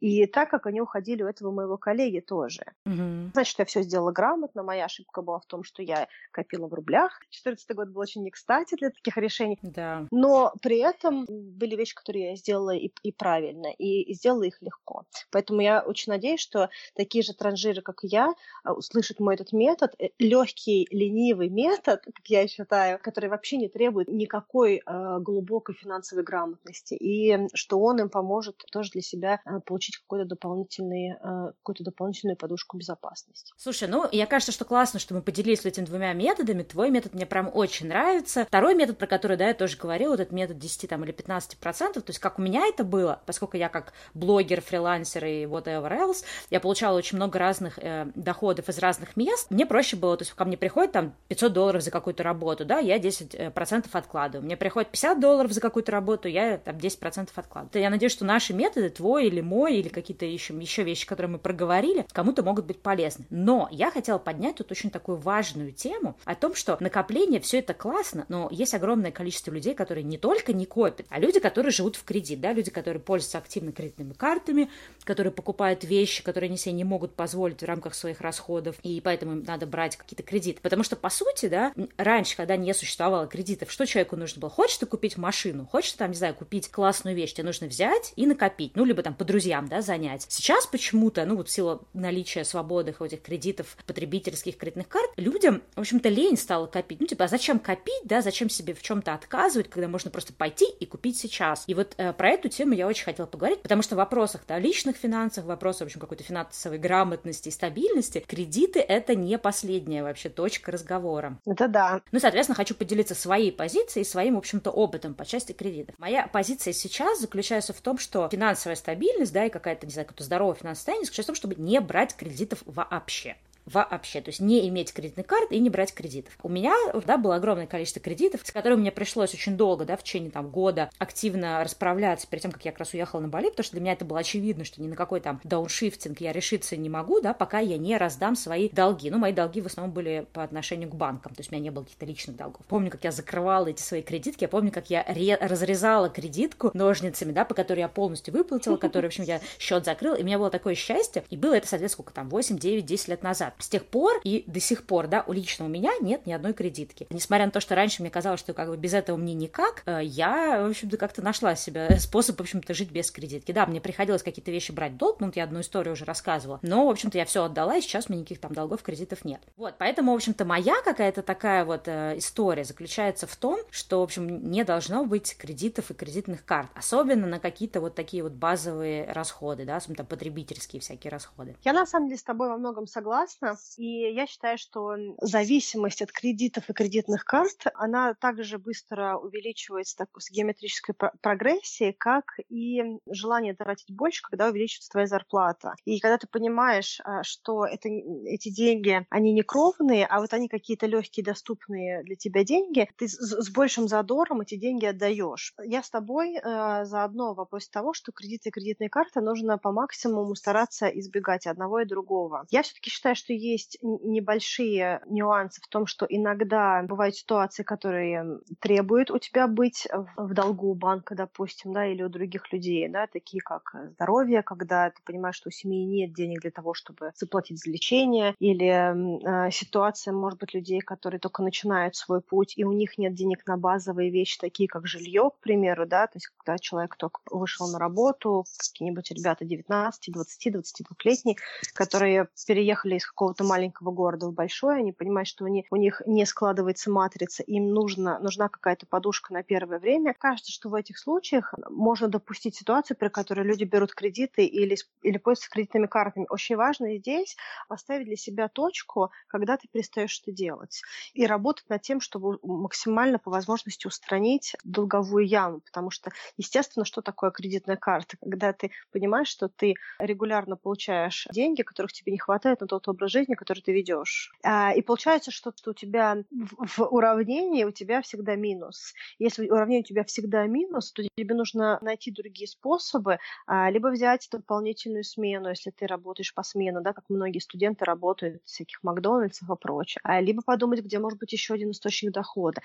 [0.01, 2.65] И так как они уходили у этого моего коллеги тоже.
[2.87, 3.31] Mm-hmm.
[3.33, 4.63] Значит, я все сделала грамотно.
[4.63, 7.21] Моя ошибка была в том, что я копила в рублях.
[7.21, 9.59] 2014 год был очень не кстати для таких решений.
[9.63, 10.07] Да.
[10.11, 14.61] Но при этом были вещи, которые я сделала и, и правильно, и, и сделала их
[14.61, 15.05] легко.
[15.31, 18.35] Поэтому я очень надеюсь, что такие же транжиры, как я,
[18.65, 23.57] а, услышат мой этот метод этот э, легкий, ленивый метод, как я считаю, который вообще
[23.57, 29.41] не требует никакой э, глубокой финансовой грамотности, и что он им поможет тоже для себя
[29.45, 33.53] э, получить какой-то дополнительный, э, какую-то дополнительную подушку безопасности.
[33.57, 36.63] Слушай, ну, я кажется, что классно, что мы поделились этими двумя методами.
[36.63, 38.45] Твой метод мне прям очень нравится.
[38.47, 41.59] Второй метод, про который, да, я тоже говорила, вот этот метод 10 там, или 15
[41.59, 45.91] процентов, то есть как у меня это было, поскольку я как блогер, фрилансер и whatever
[45.91, 50.23] else, я получала очень много разных э, доходов из разных мест, мне проще было, то
[50.23, 54.45] есть ко мне приходит там 500 долларов за какую-то работу, да, я 10% э, откладываю.
[54.45, 57.83] Мне приходит 50 долларов за какую-то работу, я там 10% процентов откладываю.
[57.83, 61.39] Я надеюсь, что наши методы, твой или мой, или какие-то еще, еще вещи, которые мы
[61.39, 63.25] проговорили, кому-то могут быть полезны.
[63.31, 67.75] Но я хотела поднять тут очень такую важную тему о том, что накопление все это
[67.75, 71.97] классно, но есть огромное количество людей, которые не только не копят, а люди, которые живут
[71.97, 74.71] в кредит, да, люди, которые пользуются активно кредитными картами,
[75.03, 79.33] которые покупают вещи, которые они себе не могут позволить в рамках своих расходов, и поэтому
[79.33, 80.61] им надо брать какие-то кредиты.
[80.61, 84.51] Потому что, по сути, да, раньше, когда не существовало кредитов, что человеку нужно было?
[84.51, 88.27] Хочешь ты купить машину, хочешь там, не знаю, купить классную вещь, тебе нужно взять и
[88.27, 90.27] накопить, ну, либо там по друзьям, да, занять.
[90.29, 95.81] Сейчас почему-то, ну, вот в силу наличия свободы этих кредитов, потребительских кредитных карт, людям, в
[95.81, 97.01] общем-то, лень стала копить.
[97.01, 100.67] Ну, типа, а зачем копить, да, зачем себе в чем-то отказывать, когда можно просто пойти
[100.79, 101.65] и купить сейчас.
[101.67, 104.59] И вот э, про эту тему я очень хотела поговорить, потому что в вопросах да,
[104.59, 110.03] личных финансах, в вопросах, в общем, какой-то финансовой грамотности и стабильности, кредиты— это не последняя
[110.03, 111.39] вообще точка разговора.
[111.47, 112.03] Это да.
[112.11, 115.95] Ну, соответственно, хочу поделиться своей позицией, своим, в общем-то, опытом по части кредитов.
[115.99, 120.25] Моя позиция сейчас заключается в том, что финансовая стабильность, да, и какая-то, не знаю, какое-то
[120.25, 123.37] здоровое финансовое состояние заключается в том, чтобы не брать кредитов вообще
[123.73, 126.37] вообще, то есть не иметь кредитной карты и не брать кредитов.
[126.43, 126.75] У меня,
[127.07, 130.51] да, было огромное количество кредитов, с которыми мне пришлось очень долго, да, в течение там
[130.51, 133.81] года активно расправляться перед тем, как я как раз уехала на Бали, потому что для
[133.81, 137.35] меня это было очевидно, что ни на какой там дауншифтинг я решиться не могу, да,
[137.35, 139.11] пока я не раздам свои долги.
[139.11, 141.71] Ну, мои долги в основном были по отношению к банкам, то есть у меня не
[141.71, 142.65] было каких-то личных долгов.
[142.67, 145.05] Помню, как я закрывала эти свои кредитки, я помню, как я
[145.41, 150.15] разрезала кредитку ножницами, да, по которой я полностью выплатила, которой, в общем, я счет закрыла,
[150.15, 153.09] и у меня было такое счастье, и было это, соответственно, сколько там, 8, 9, 10
[153.09, 153.55] лет назад.
[153.63, 156.53] С тех пор и до сих пор, да, у лично у меня нет ни одной
[156.53, 157.07] кредитки.
[157.11, 160.01] Несмотря на то, что раньше мне казалось, что как бы без этого мне никак, э,
[160.03, 163.53] я, в общем-то, как-то нашла себе способ, в общем-то, жить без кредитки.
[163.53, 166.87] Да, мне приходилось какие-то вещи брать долг, ну, вот я одну историю уже рассказывала, но,
[166.87, 169.41] в общем-то, я все отдала, и сейчас у меня никаких там долгов, кредитов нет.
[169.57, 174.03] Вот, поэтому, в общем-то, моя какая-то такая вот э, история заключается в том, что, в
[174.03, 179.05] общем, не должно быть кредитов и кредитных карт, особенно на какие-то вот такие вот базовые
[179.13, 181.55] расходы, да, особенно потребительские всякие расходы.
[181.63, 183.42] Я, на самом деле, с тобой во многом согласна,
[183.77, 190.09] и я считаю, что зависимость от кредитов и кредитных карт, она также быстро увеличивается так,
[190.19, 195.75] с геометрической прогрессией, как и желание тратить больше, когда увеличивается твоя зарплата.
[195.85, 200.49] И когда ты понимаешь, а, что это, эти деньги, они не кровные, а вот они
[200.49, 205.55] какие-то легкие, доступные для тебя деньги, ты с, с большим задором эти деньги отдаешь.
[205.65, 209.73] Я с тобой э, заодно в вопросе того, что кредиты и кредитные карты нужно по
[209.73, 212.47] максимуму стараться избегать одного и другого.
[212.51, 219.11] Я все-таки считаю, что есть небольшие нюансы в том, что иногда бывают ситуации, которые требуют
[219.11, 223.41] у тебя быть в долгу у банка, допустим, да, или у других людей, да, такие
[223.41, 227.71] как здоровье, когда ты понимаешь, что у семьи нет денег для того, чтобы заплатить за
[227.71, 232.99] лечение, или э, ситуация, может быть, людей, которые только начинают свой путь, и у них
[232.99, 236.97] нет денег на базовые вещи, такие как жилье, к примеру, да, то есть когда человек
[236.97, 241.37] только вышел на работу, какие-нибудь ребята 19, 20, 22-летние,
[241.75, 246.27] которые переехали из какого-то маленького города в большой, они понимают, что они, у них не
[246.27, 250.13] складывается матрица, им нужно, нужна какая-то подушка на первое время.
[250.13, 255.19] Кажется, что в этих случаях можно допустить ситуацию, при которой люди берут кредиты или, или
[255.19, 256.27] пользуются кредитными картами.
[256.31, 257.37] Очень важно здесь
[257.69, 260.83] поставить для себя точку, когда ты перестаешь это делать,
[261.15, 267.03] и работать над тем, чтобы максимально по возможности устранить долговую яму, потому что, естественно, что
[267.03, 268.17] такое кредитная карта?
[268.21, 273.12] Когда ты понимаешь, что ты регулярно получаешь деньги, которых тебе не хватает на тот образ
[273.13, 274.33] жизни, который ты ведешь.
[274.43, 278.95] А, и получается, что у тебя в уравнении у тебя всегда минус.
[279.19, 284.29] Если уравнение у тебя всегда минус, то тебе нужно найти другие способы, а, либо взять
[284.31, 289.49] дополнительную смену, если ты работаешь по смену, да, как многие студенты работают в всяких Макдональдсах
[289.51, 292.61] и прочее, а, либо подумать, где может быть еще один источник дохода,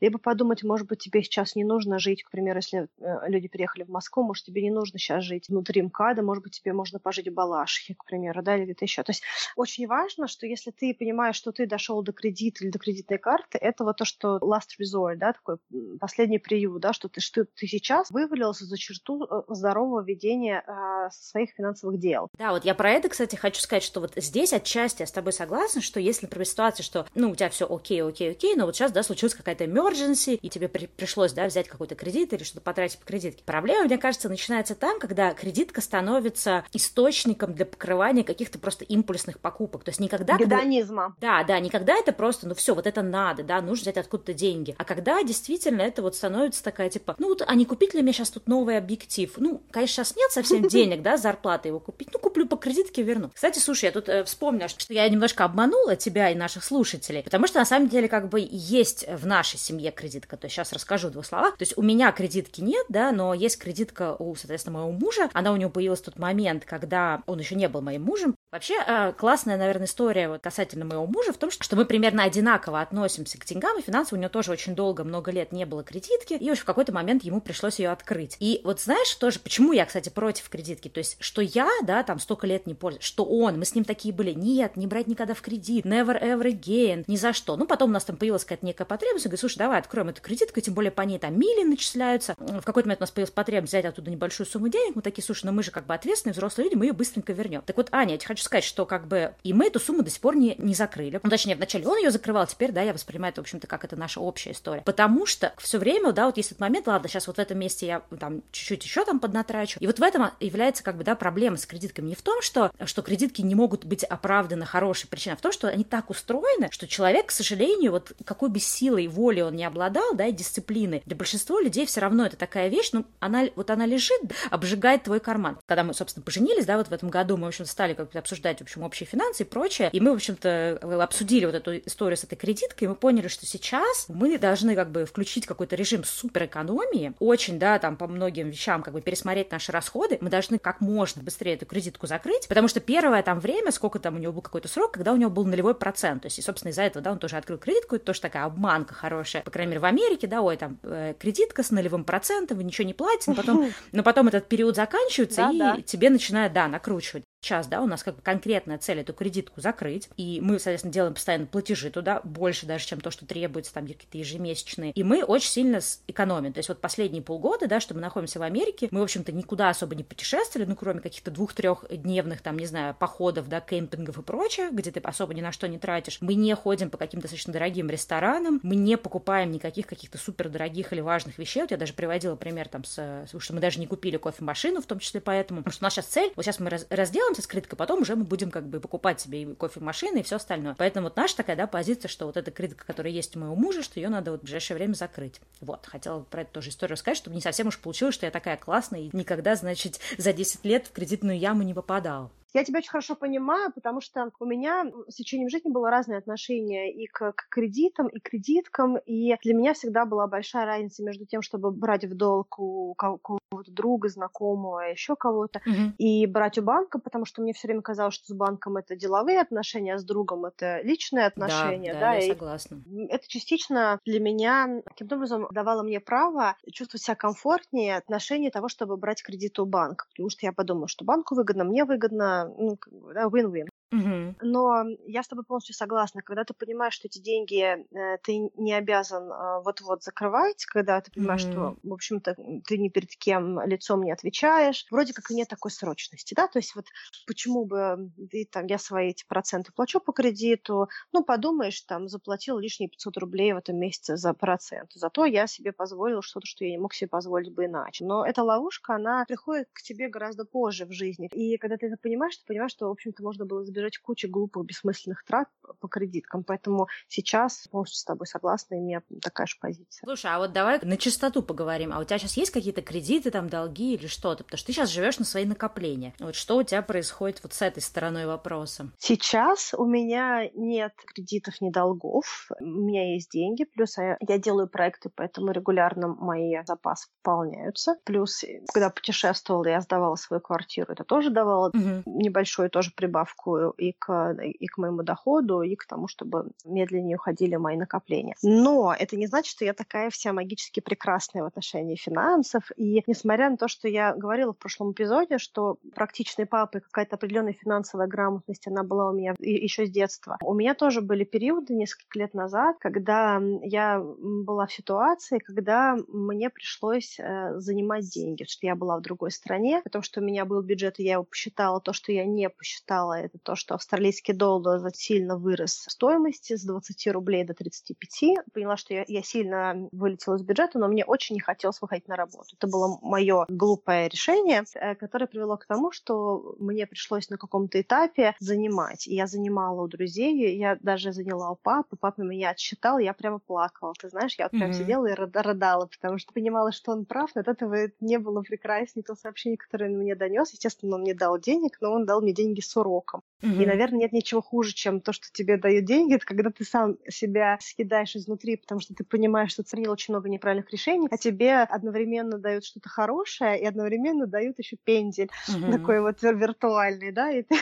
[0.00, 3.84] либо подумать, может быть, тебе сейчас не нужно жить, к примеру, если э, люди приехали
[3.84, 7.28] в Москву, может, тебе не нужно сейчас жить внутри МКАДа, может быть, тебе можно пожить
[7.28, 9.02] в Балашихе, к примеру, да, или где-то еще.
[9.02, 9.22] То есть
[9.56, 13.58] очень важно, что если ты понимаешь, что ты дошел до кредита или до кредитной карты,
[13.58, 15.58] это вот то, что last resort, да, такой
[16.00, 21.10] последний приют, да, что ты, что ты сейчас вывалился за черту э, здорового ведения э,
[21.10, 22.28] своих финансовых дел.
[22.38, 25.34] Да, вот я про это, кстати, хочу сказать, что вот здесь отчасти я с тобой
[25.34, 28.74] согласна, что если, например, ситуация, что, ну, у тебя все окей, окей, окей, но вот
[28.74, 32.62] сейчас, да, случилась какая-то emergency, и тебе при пришлось, да, взять какой-то кредит или что-то
[32.62, 33.44] потратить по кредитке.
[33.44, 39.81] Проблема, мне кажется, начинается там, когда кредитка становится источником для покрывания каких-то просто импульсных покупок.
[39.84, 40.36] То есть никогда...
[40.36, 41.16] Гедонизма.
[41.20, 44.74] Да, да, никогда это просто, ну все, вот это надо, да, нужно взять откуда-то деньги.
[44.78, 48.12] А когда действительно это вот становится такая, типа, ну вот, а не купить ли мне
[48.12, 49.32] сейчас тут новый объектив?
[49.36, 52.08] Ну, конечно, сейчас нет совсем денег, да, зарплаты его купить.
[52.12, 53.30] Ну, куплю по кредитке, верну.
[53.34, 57.46] Кстати, слушай, я тут э, вспомнила, что я немножко обманула тебя и наших слушателей, потому
[57.46, 60.36] что на самом деле как бы есть в нашей семье кредитка.
[60.36, 61.56] То есть сейчас расскажу в двух словах.
[61.56, 65.30] То есть у меня кредитки нет, да, но есть кредитка у, соответственно, моего мужа.
[65.32, 68.34] Она у него появилась в тот момент, когда он еще не был моим мужем.
[68.52, 72.82] Вообще, э, классная, наверное, история вот касательно моего мужа в том, что мы примерно одинаково
[72.82, 76.34] относимся к деньгам, и финансово у него тоже очень долго, много лет не было кредитки,
[76.34, 78.36] и уж в какой-то момент ему пришлось ее открыть.
[78.40, 80.88] И вот знаешь тоже, почему я, кстати, против кредитки?
[80.88, 83.84] То есть, что я, да, там столько лет не пользуюсь, что он, мы с ним
[83.84, 87.56] такие были, нет, не брать никогда в кредит, never ever again, ни за что.
[87.56, 90.20] Ну, потом у нас там появилась какая-то некая потребность, я говорю, слушай, давай откроем эту
[90.20, 92.34] кредитку, тем более по ней там мили начисляются.
[92.36, 95.46] В какой-то момент у нас появилась потребность взять оттуда небольшую сумму денег, мы такие, слушай,
[95.46, 97.62] ну мы же как бы ответственные взрослые люди, мы ее быстренько вернем.
[97.64, 100.10] Так вот, Аня, я тебе хочу сказать, что как бы и мы эту сумму до
[100.10, 101.20] сих пор не, не закрыли.
[101.22, 103.96] Ну, точнее, вначале он ее закрывал, теперь, да, я воспринимаю это, в общем-то, как это
[103.96, 104.82] наша общая история.
[104.82, 107.86] Потому что все время, да, вот есть этот момент, ладно, сейчас вот в этом месте
[107.86, 109.78] я там чуть-чуть еще там поднатрачу.
[109.80, 112.08] И вот в этом является, как бы, да, проблема с кредитками.
[112.08, 115.52] Не в том, что, что кредитки не могут быть оправданы хорошей причиной, а в том,
[115.52, 119.64] что они так устроены, что человек, к сожалению, вот какой бы силой воли он не
[119.64, 123.70] обладал, да, и дисциплины, для большинства людей все равно это такая вещь, ну, она, вот
[123.70, 125.58] она лежит, обжигает твой карман.
[125.66, 128.58] Когда мы, собственно, поженились, да, вот в этом году мы, в общем, стали как-то обсуждать,
[128.58, 129.90] в общем, общие финансы и прочее.
[129.92, 133.44] И мы, в общем-то, обсудили вот эту историю с этой кредиткой, и мы поняли, что
[133.44, 138.82] сейчас мы должны как бы включить какой-то режим суперэкономии, очень, да, там по многим вещам
[138.82, 140.16] как бы пересмотреть наши расходы.
[140.20, 144.16] Мы должны как можно быстрее эту кредитку закрыть, потому что первое там время, сколько там
[144.16, 146.22] у него был какой-то срок, когда у него был нулевой процент.
[146.22, 148.94] То есть, и, собственно, из-за этого, да, он тоже открыл кредитку, это тоже такая обманка
[148.94, 149.42] хорошая.
[149.42, 152.86] По крайней мере, в Америке, да, ой, там э, кредитка с нулевым процентом, вы ничего
[152.86, 155.82] не платите, но потом, но потом этот период заканчивается, да, и да.
[155.82, 157.24] тебе начинают, да, накручивать.
[157.42, 161.14] Сейчас, да, у нас как бы конкретная цель эту кредитку закрыть, и мы, соответственно, делаем
[161.14, 165.50] постоянно платежи туда, больше даже, чем то, что требуется, там какие-то ежемесячные, и мы очень
[165.50, 166.52] сильно экономим.
[166.52, 169.70] То есть вот последние полгода, да, что мы находимся в Америке, мы, в общем-то, никуда
[169.70, 174.22] особо не путешествовали, ну, кроме каких-то двух-трех дневных, там, не знаю, походов, да, кемпингов и
[174.22, 176.18] прочее, где ты особо ни на что не тратишь.
[176.20, 180.92] Мы не ходим по каким-то достаточно дорогим ресторанам, мы не покупаем никаких каких-то супер дорогих
[180.92, 181.62] или важных вещей.
[181.62, 185.00] Вот я даже приводила пример там, с, что мы даже не купили кофемашину, в том
[185.00, 187.46] числе поэтому, потому что у нас сейчас цель, вот сейчас мы раз, разделаем ознакомимся с
[187.46, 190.74] кредиткой, потом уже мы будем как бы покупать себе и кофемашины и все остальное.
[190.78, 193.82] Поэтому вот наша такая, да, позиция, что вот эта кредитка, которая есть у моего мужа,
[193.82, 195.40] что ее надо вот в ближайшее время закрыть.
[195.60, 198.56] Вот, хотела про это тоже историю рассказать, чтобы не совсем уж получилось, что я такая
[198.56, 202.30] классная и никогда, значит, за 10 лет в кредитную яму не попадала.
[202.54, 206.92] Я тебя очень хорошо понимаю, потому что у меня с течением жизни было разное отношение
[206.92, 211.24] и к, к кредитам, и к кредиткам, и для меня всегда была большая разница между
[211.24, 215.96] тем, чтобы брать в долг у какого-то друга, знакомого, еще кого-то, mm-hmm.
[215.98, 219.40] и брать у банка, потому что мне все время казалось, что с банком это деловые
[219.40, 221.94] отношения, а с другом это личные отношения.
[221.94, 222.82] Да, да, да я и согласна.
[223.08, 228.96] Это частично для меня каким-то образом давало мне право чувствовать себя комфортнее отношении того, чтобы
[228.96, 232.92] брать кредит у банка, потому что я подумала, что банку выгодно, мне выгодно, ну, как
[232.94, 233.71] бы, да, win-win.
[233.92, 234.36] Угу.
[234.42, 236.22] Но я с тобой полностью согласна.
[236.22, 241.10] Когда ты понимаешь, что эти деньги э, ты не обязан э, вот-вот закрывать, когда ты
[241.12, 241.52] понимаешь, угу.
[241.52, 245.70] что, в общем-то, ты ни перед кем лицом не отвечаешь, вроде как и нет такой
[245.70, 246.86] срочности, да, то есть вот
[247.26, 252.58] почему бы ты, там, я свои эти проценты плачу по кредиту, ну, подумаешь, там, заплатил
[252.58, 256.70] лишние 500 рублей в этом месяце за процент, зато я себе позволил что-то, что я
[256.70, 258.04] не мог себе позволить бы иначе.
[258.04, 261.96] Но эта ловушка, она приходит к тебе гораздо позже в жизни, и когда ты это
[262.00, 265.48] понимаешь, ты понимаешь, что, в общем-то, можно было избежать избежать кучи глупых, бессмысленных трат
[265.80, 266.44] по кредиткам.
[266.44, 270.04] Поэтому сейчас полностью с тобой согласна, и у меня такая же позиция.
[270.04, 271.92] Слушай, а вот давай на чистоту поговорим.
[271.92, 274.44] А у тебя сейчас есть какие-то кредиты, там, долги или что-то?
[274.44, 276.14] Потому что ты сейчас живешь на свои накопления.
[276.20, 278.90] Вот что у тебя происходит вот с этой стороной вопроса?
[278.98, 282.48] Сейчас у меня нет кредитов, ни долгов.
[282.60, 287.96] У меня есть деньги, плюс я, я делаю проекты, поэтому регулярно мои запасы пополняются.
[288.04, 292.02] Плюс, когда путешествовала, я сдавала свою квартиру, это тоже давало угу.
[292.06, 297.56] небольшую тоже прибавку и к, и к моему доходу, и к тому, чтобы медленнее уходили
[297.56, 298.34] мои накопления.
[298.42, 302.70] Но это не значит, что я такая вся магически прекрасная в отношении финансов.
[302.76, 307.16] И несмотря на то, что я говорила в прошлом эпизоде, что практичный папа и какая-то
[307.16, 310.38] определенная финансовая грамотность, она была у меня еще с детства.
[310.42, 316.50] У меня тоже были периоды несколько лет назад, когда я была в ситуации, когда мне
[316.50, 320.62] пришлось э, занимать деньги, что я была в другой стране, потому что у меня был
[320.62, 321.80] бюджет, и я его посчитала.
[321.80, 326.64] То, что я не посчитала, это то, что австралийский доллар сильно вырос в стоимости с
[326.64, 328.44] 20 рублей до 35.
[328.52, 332.16] Поняла, что я, я сильно вылетела из бюджета, но мне очень не хотелось выходить на
[332.16, 332.56] работу.
[332.58, 337.80] Это было мое глупое решение, э, которое привело к тому, что мне пришлось на каком-то
[337.80, 339.06] этапе занимать.
[339.06, 343.38] И я занимала у друзей, я даже заняла у папы, папа меня отсчитал, я прямо
[343.38, 343.94] плакала.
[344.00, 344.74] Ты знаешь, я вот прям mm-hmm.
[344.74, 349.04] сидела и рыдала, потому что понимала, что он прав, но от этого не было прекраснее
[349.04, 350.52] то сообщение, которое он мне донес.
[350.52, 353.22] Естественно, он мне дал денег, но он дал мне деньги с уроком.
[353.42, 353.62] Mm-hmm.
[353.62, 356.96] И, наверное, нет ничего хуже, чем то, что тебе дают деньги, это когда ты сам
[357.08, 361.56] себя съедаешь изнутри, потому что ты понимаешь, что принял очень много неправильных решений, а тебе
[361.62, 365.72] одновременно дают что-то хорошее и одновременно дают еще пендель mm-hmm.
[365.72, 367.56] такой вот виртуальный, да, и ты,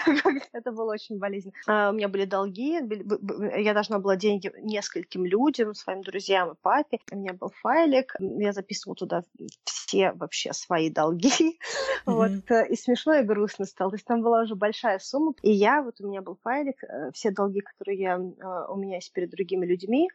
[0.52, 1.54] это было очень болезненно.
[1.66, 2.78] А, у меня были долги,
[3.58, 6.98] я должна была деньги нескольким людям, своим друзьям и папе.
[7.10, 9.22] У меня был файлик, я записывала туда
[9.64, 9.79] все
[10.14, 11.30] вообще свои долги.
[11.30, 11.90] Mm-hmm.
[12.06, 13.90] Вот, э, и смешно и грустно стало.
[13.90, 15.34] То есть там была уже большая сумма.
[15.42, 18.96] И я, вот у меня был файлик, э, все долги, которые я, э, у меня
[18.96, 20.08] есть перед другими людьми,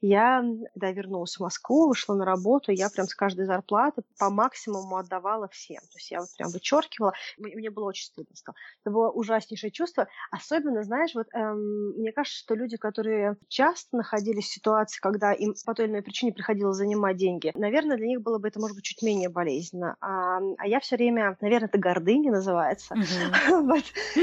[0.00, 4.96] я, когда вернулась в Москву, вышла на работу, я прям с каждой зарплаты по максимуму
[4.96, 5.80] отдавала всем.
[5.80, 7.12] То есть я вот прям вычеркивала.
[7.38, 8.56] Мне было очень стыдно стало.
[8.84, 10.08] Это было ужаснейшее чувство.
[10.30, 15.54] Особенно, знаешь, вот эм, мне кажется, что люди, которые часто находились в ситуации, когда им
[15.64, 18.76] по той или иной причине приходилось занимать деньги, наверное, для них было бы это, может
[18.76, 19.96] быть, чуть менее болезненно.
[20.00, 22.94] А, а я все время, наверное, это гордыня называется.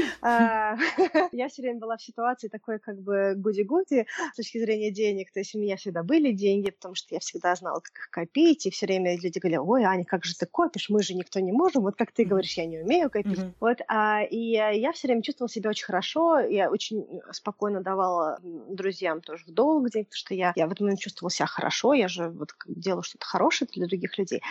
[0.22, 0.76] А,
[1.32, 5.32] я все время была в ситуации такой, как бы, гуди-гуди с точки зрения денег.
[5.32, 8.66] То есть у меня всегда были деньги, потому что я всегда знала, как их копить,
[8.66, 11.52] и все время люди говорили, ой, Аня, как же ты копишь, мы же никто не
[11.52, 13.40] можем, вот как ты говоришь, я не умею копить.
[13.60, 19.20] Вот, а, и я все время чувствовала себя очень хорошо, я очень спокойно давала друзьям
[19.20, 22.28] тоже в долг денег, потому что я, я в момент чувствовала себя хорошо, я же
[22.28, 24.42] вот делаю что-то хорошее для других людей.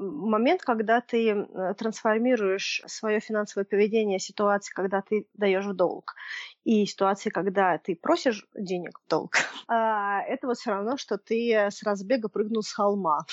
[0.00, 6.14] Момент, когда ты э, трансформируешь свое финансовое поведение, ситуации, когда ты даешь в долг,
[6.68, 9.36] и ситуации, когда ты просишь денег в долг,
[9.68, 13.24] а, это вот все равно, что ты с разбега прыгнул с холма.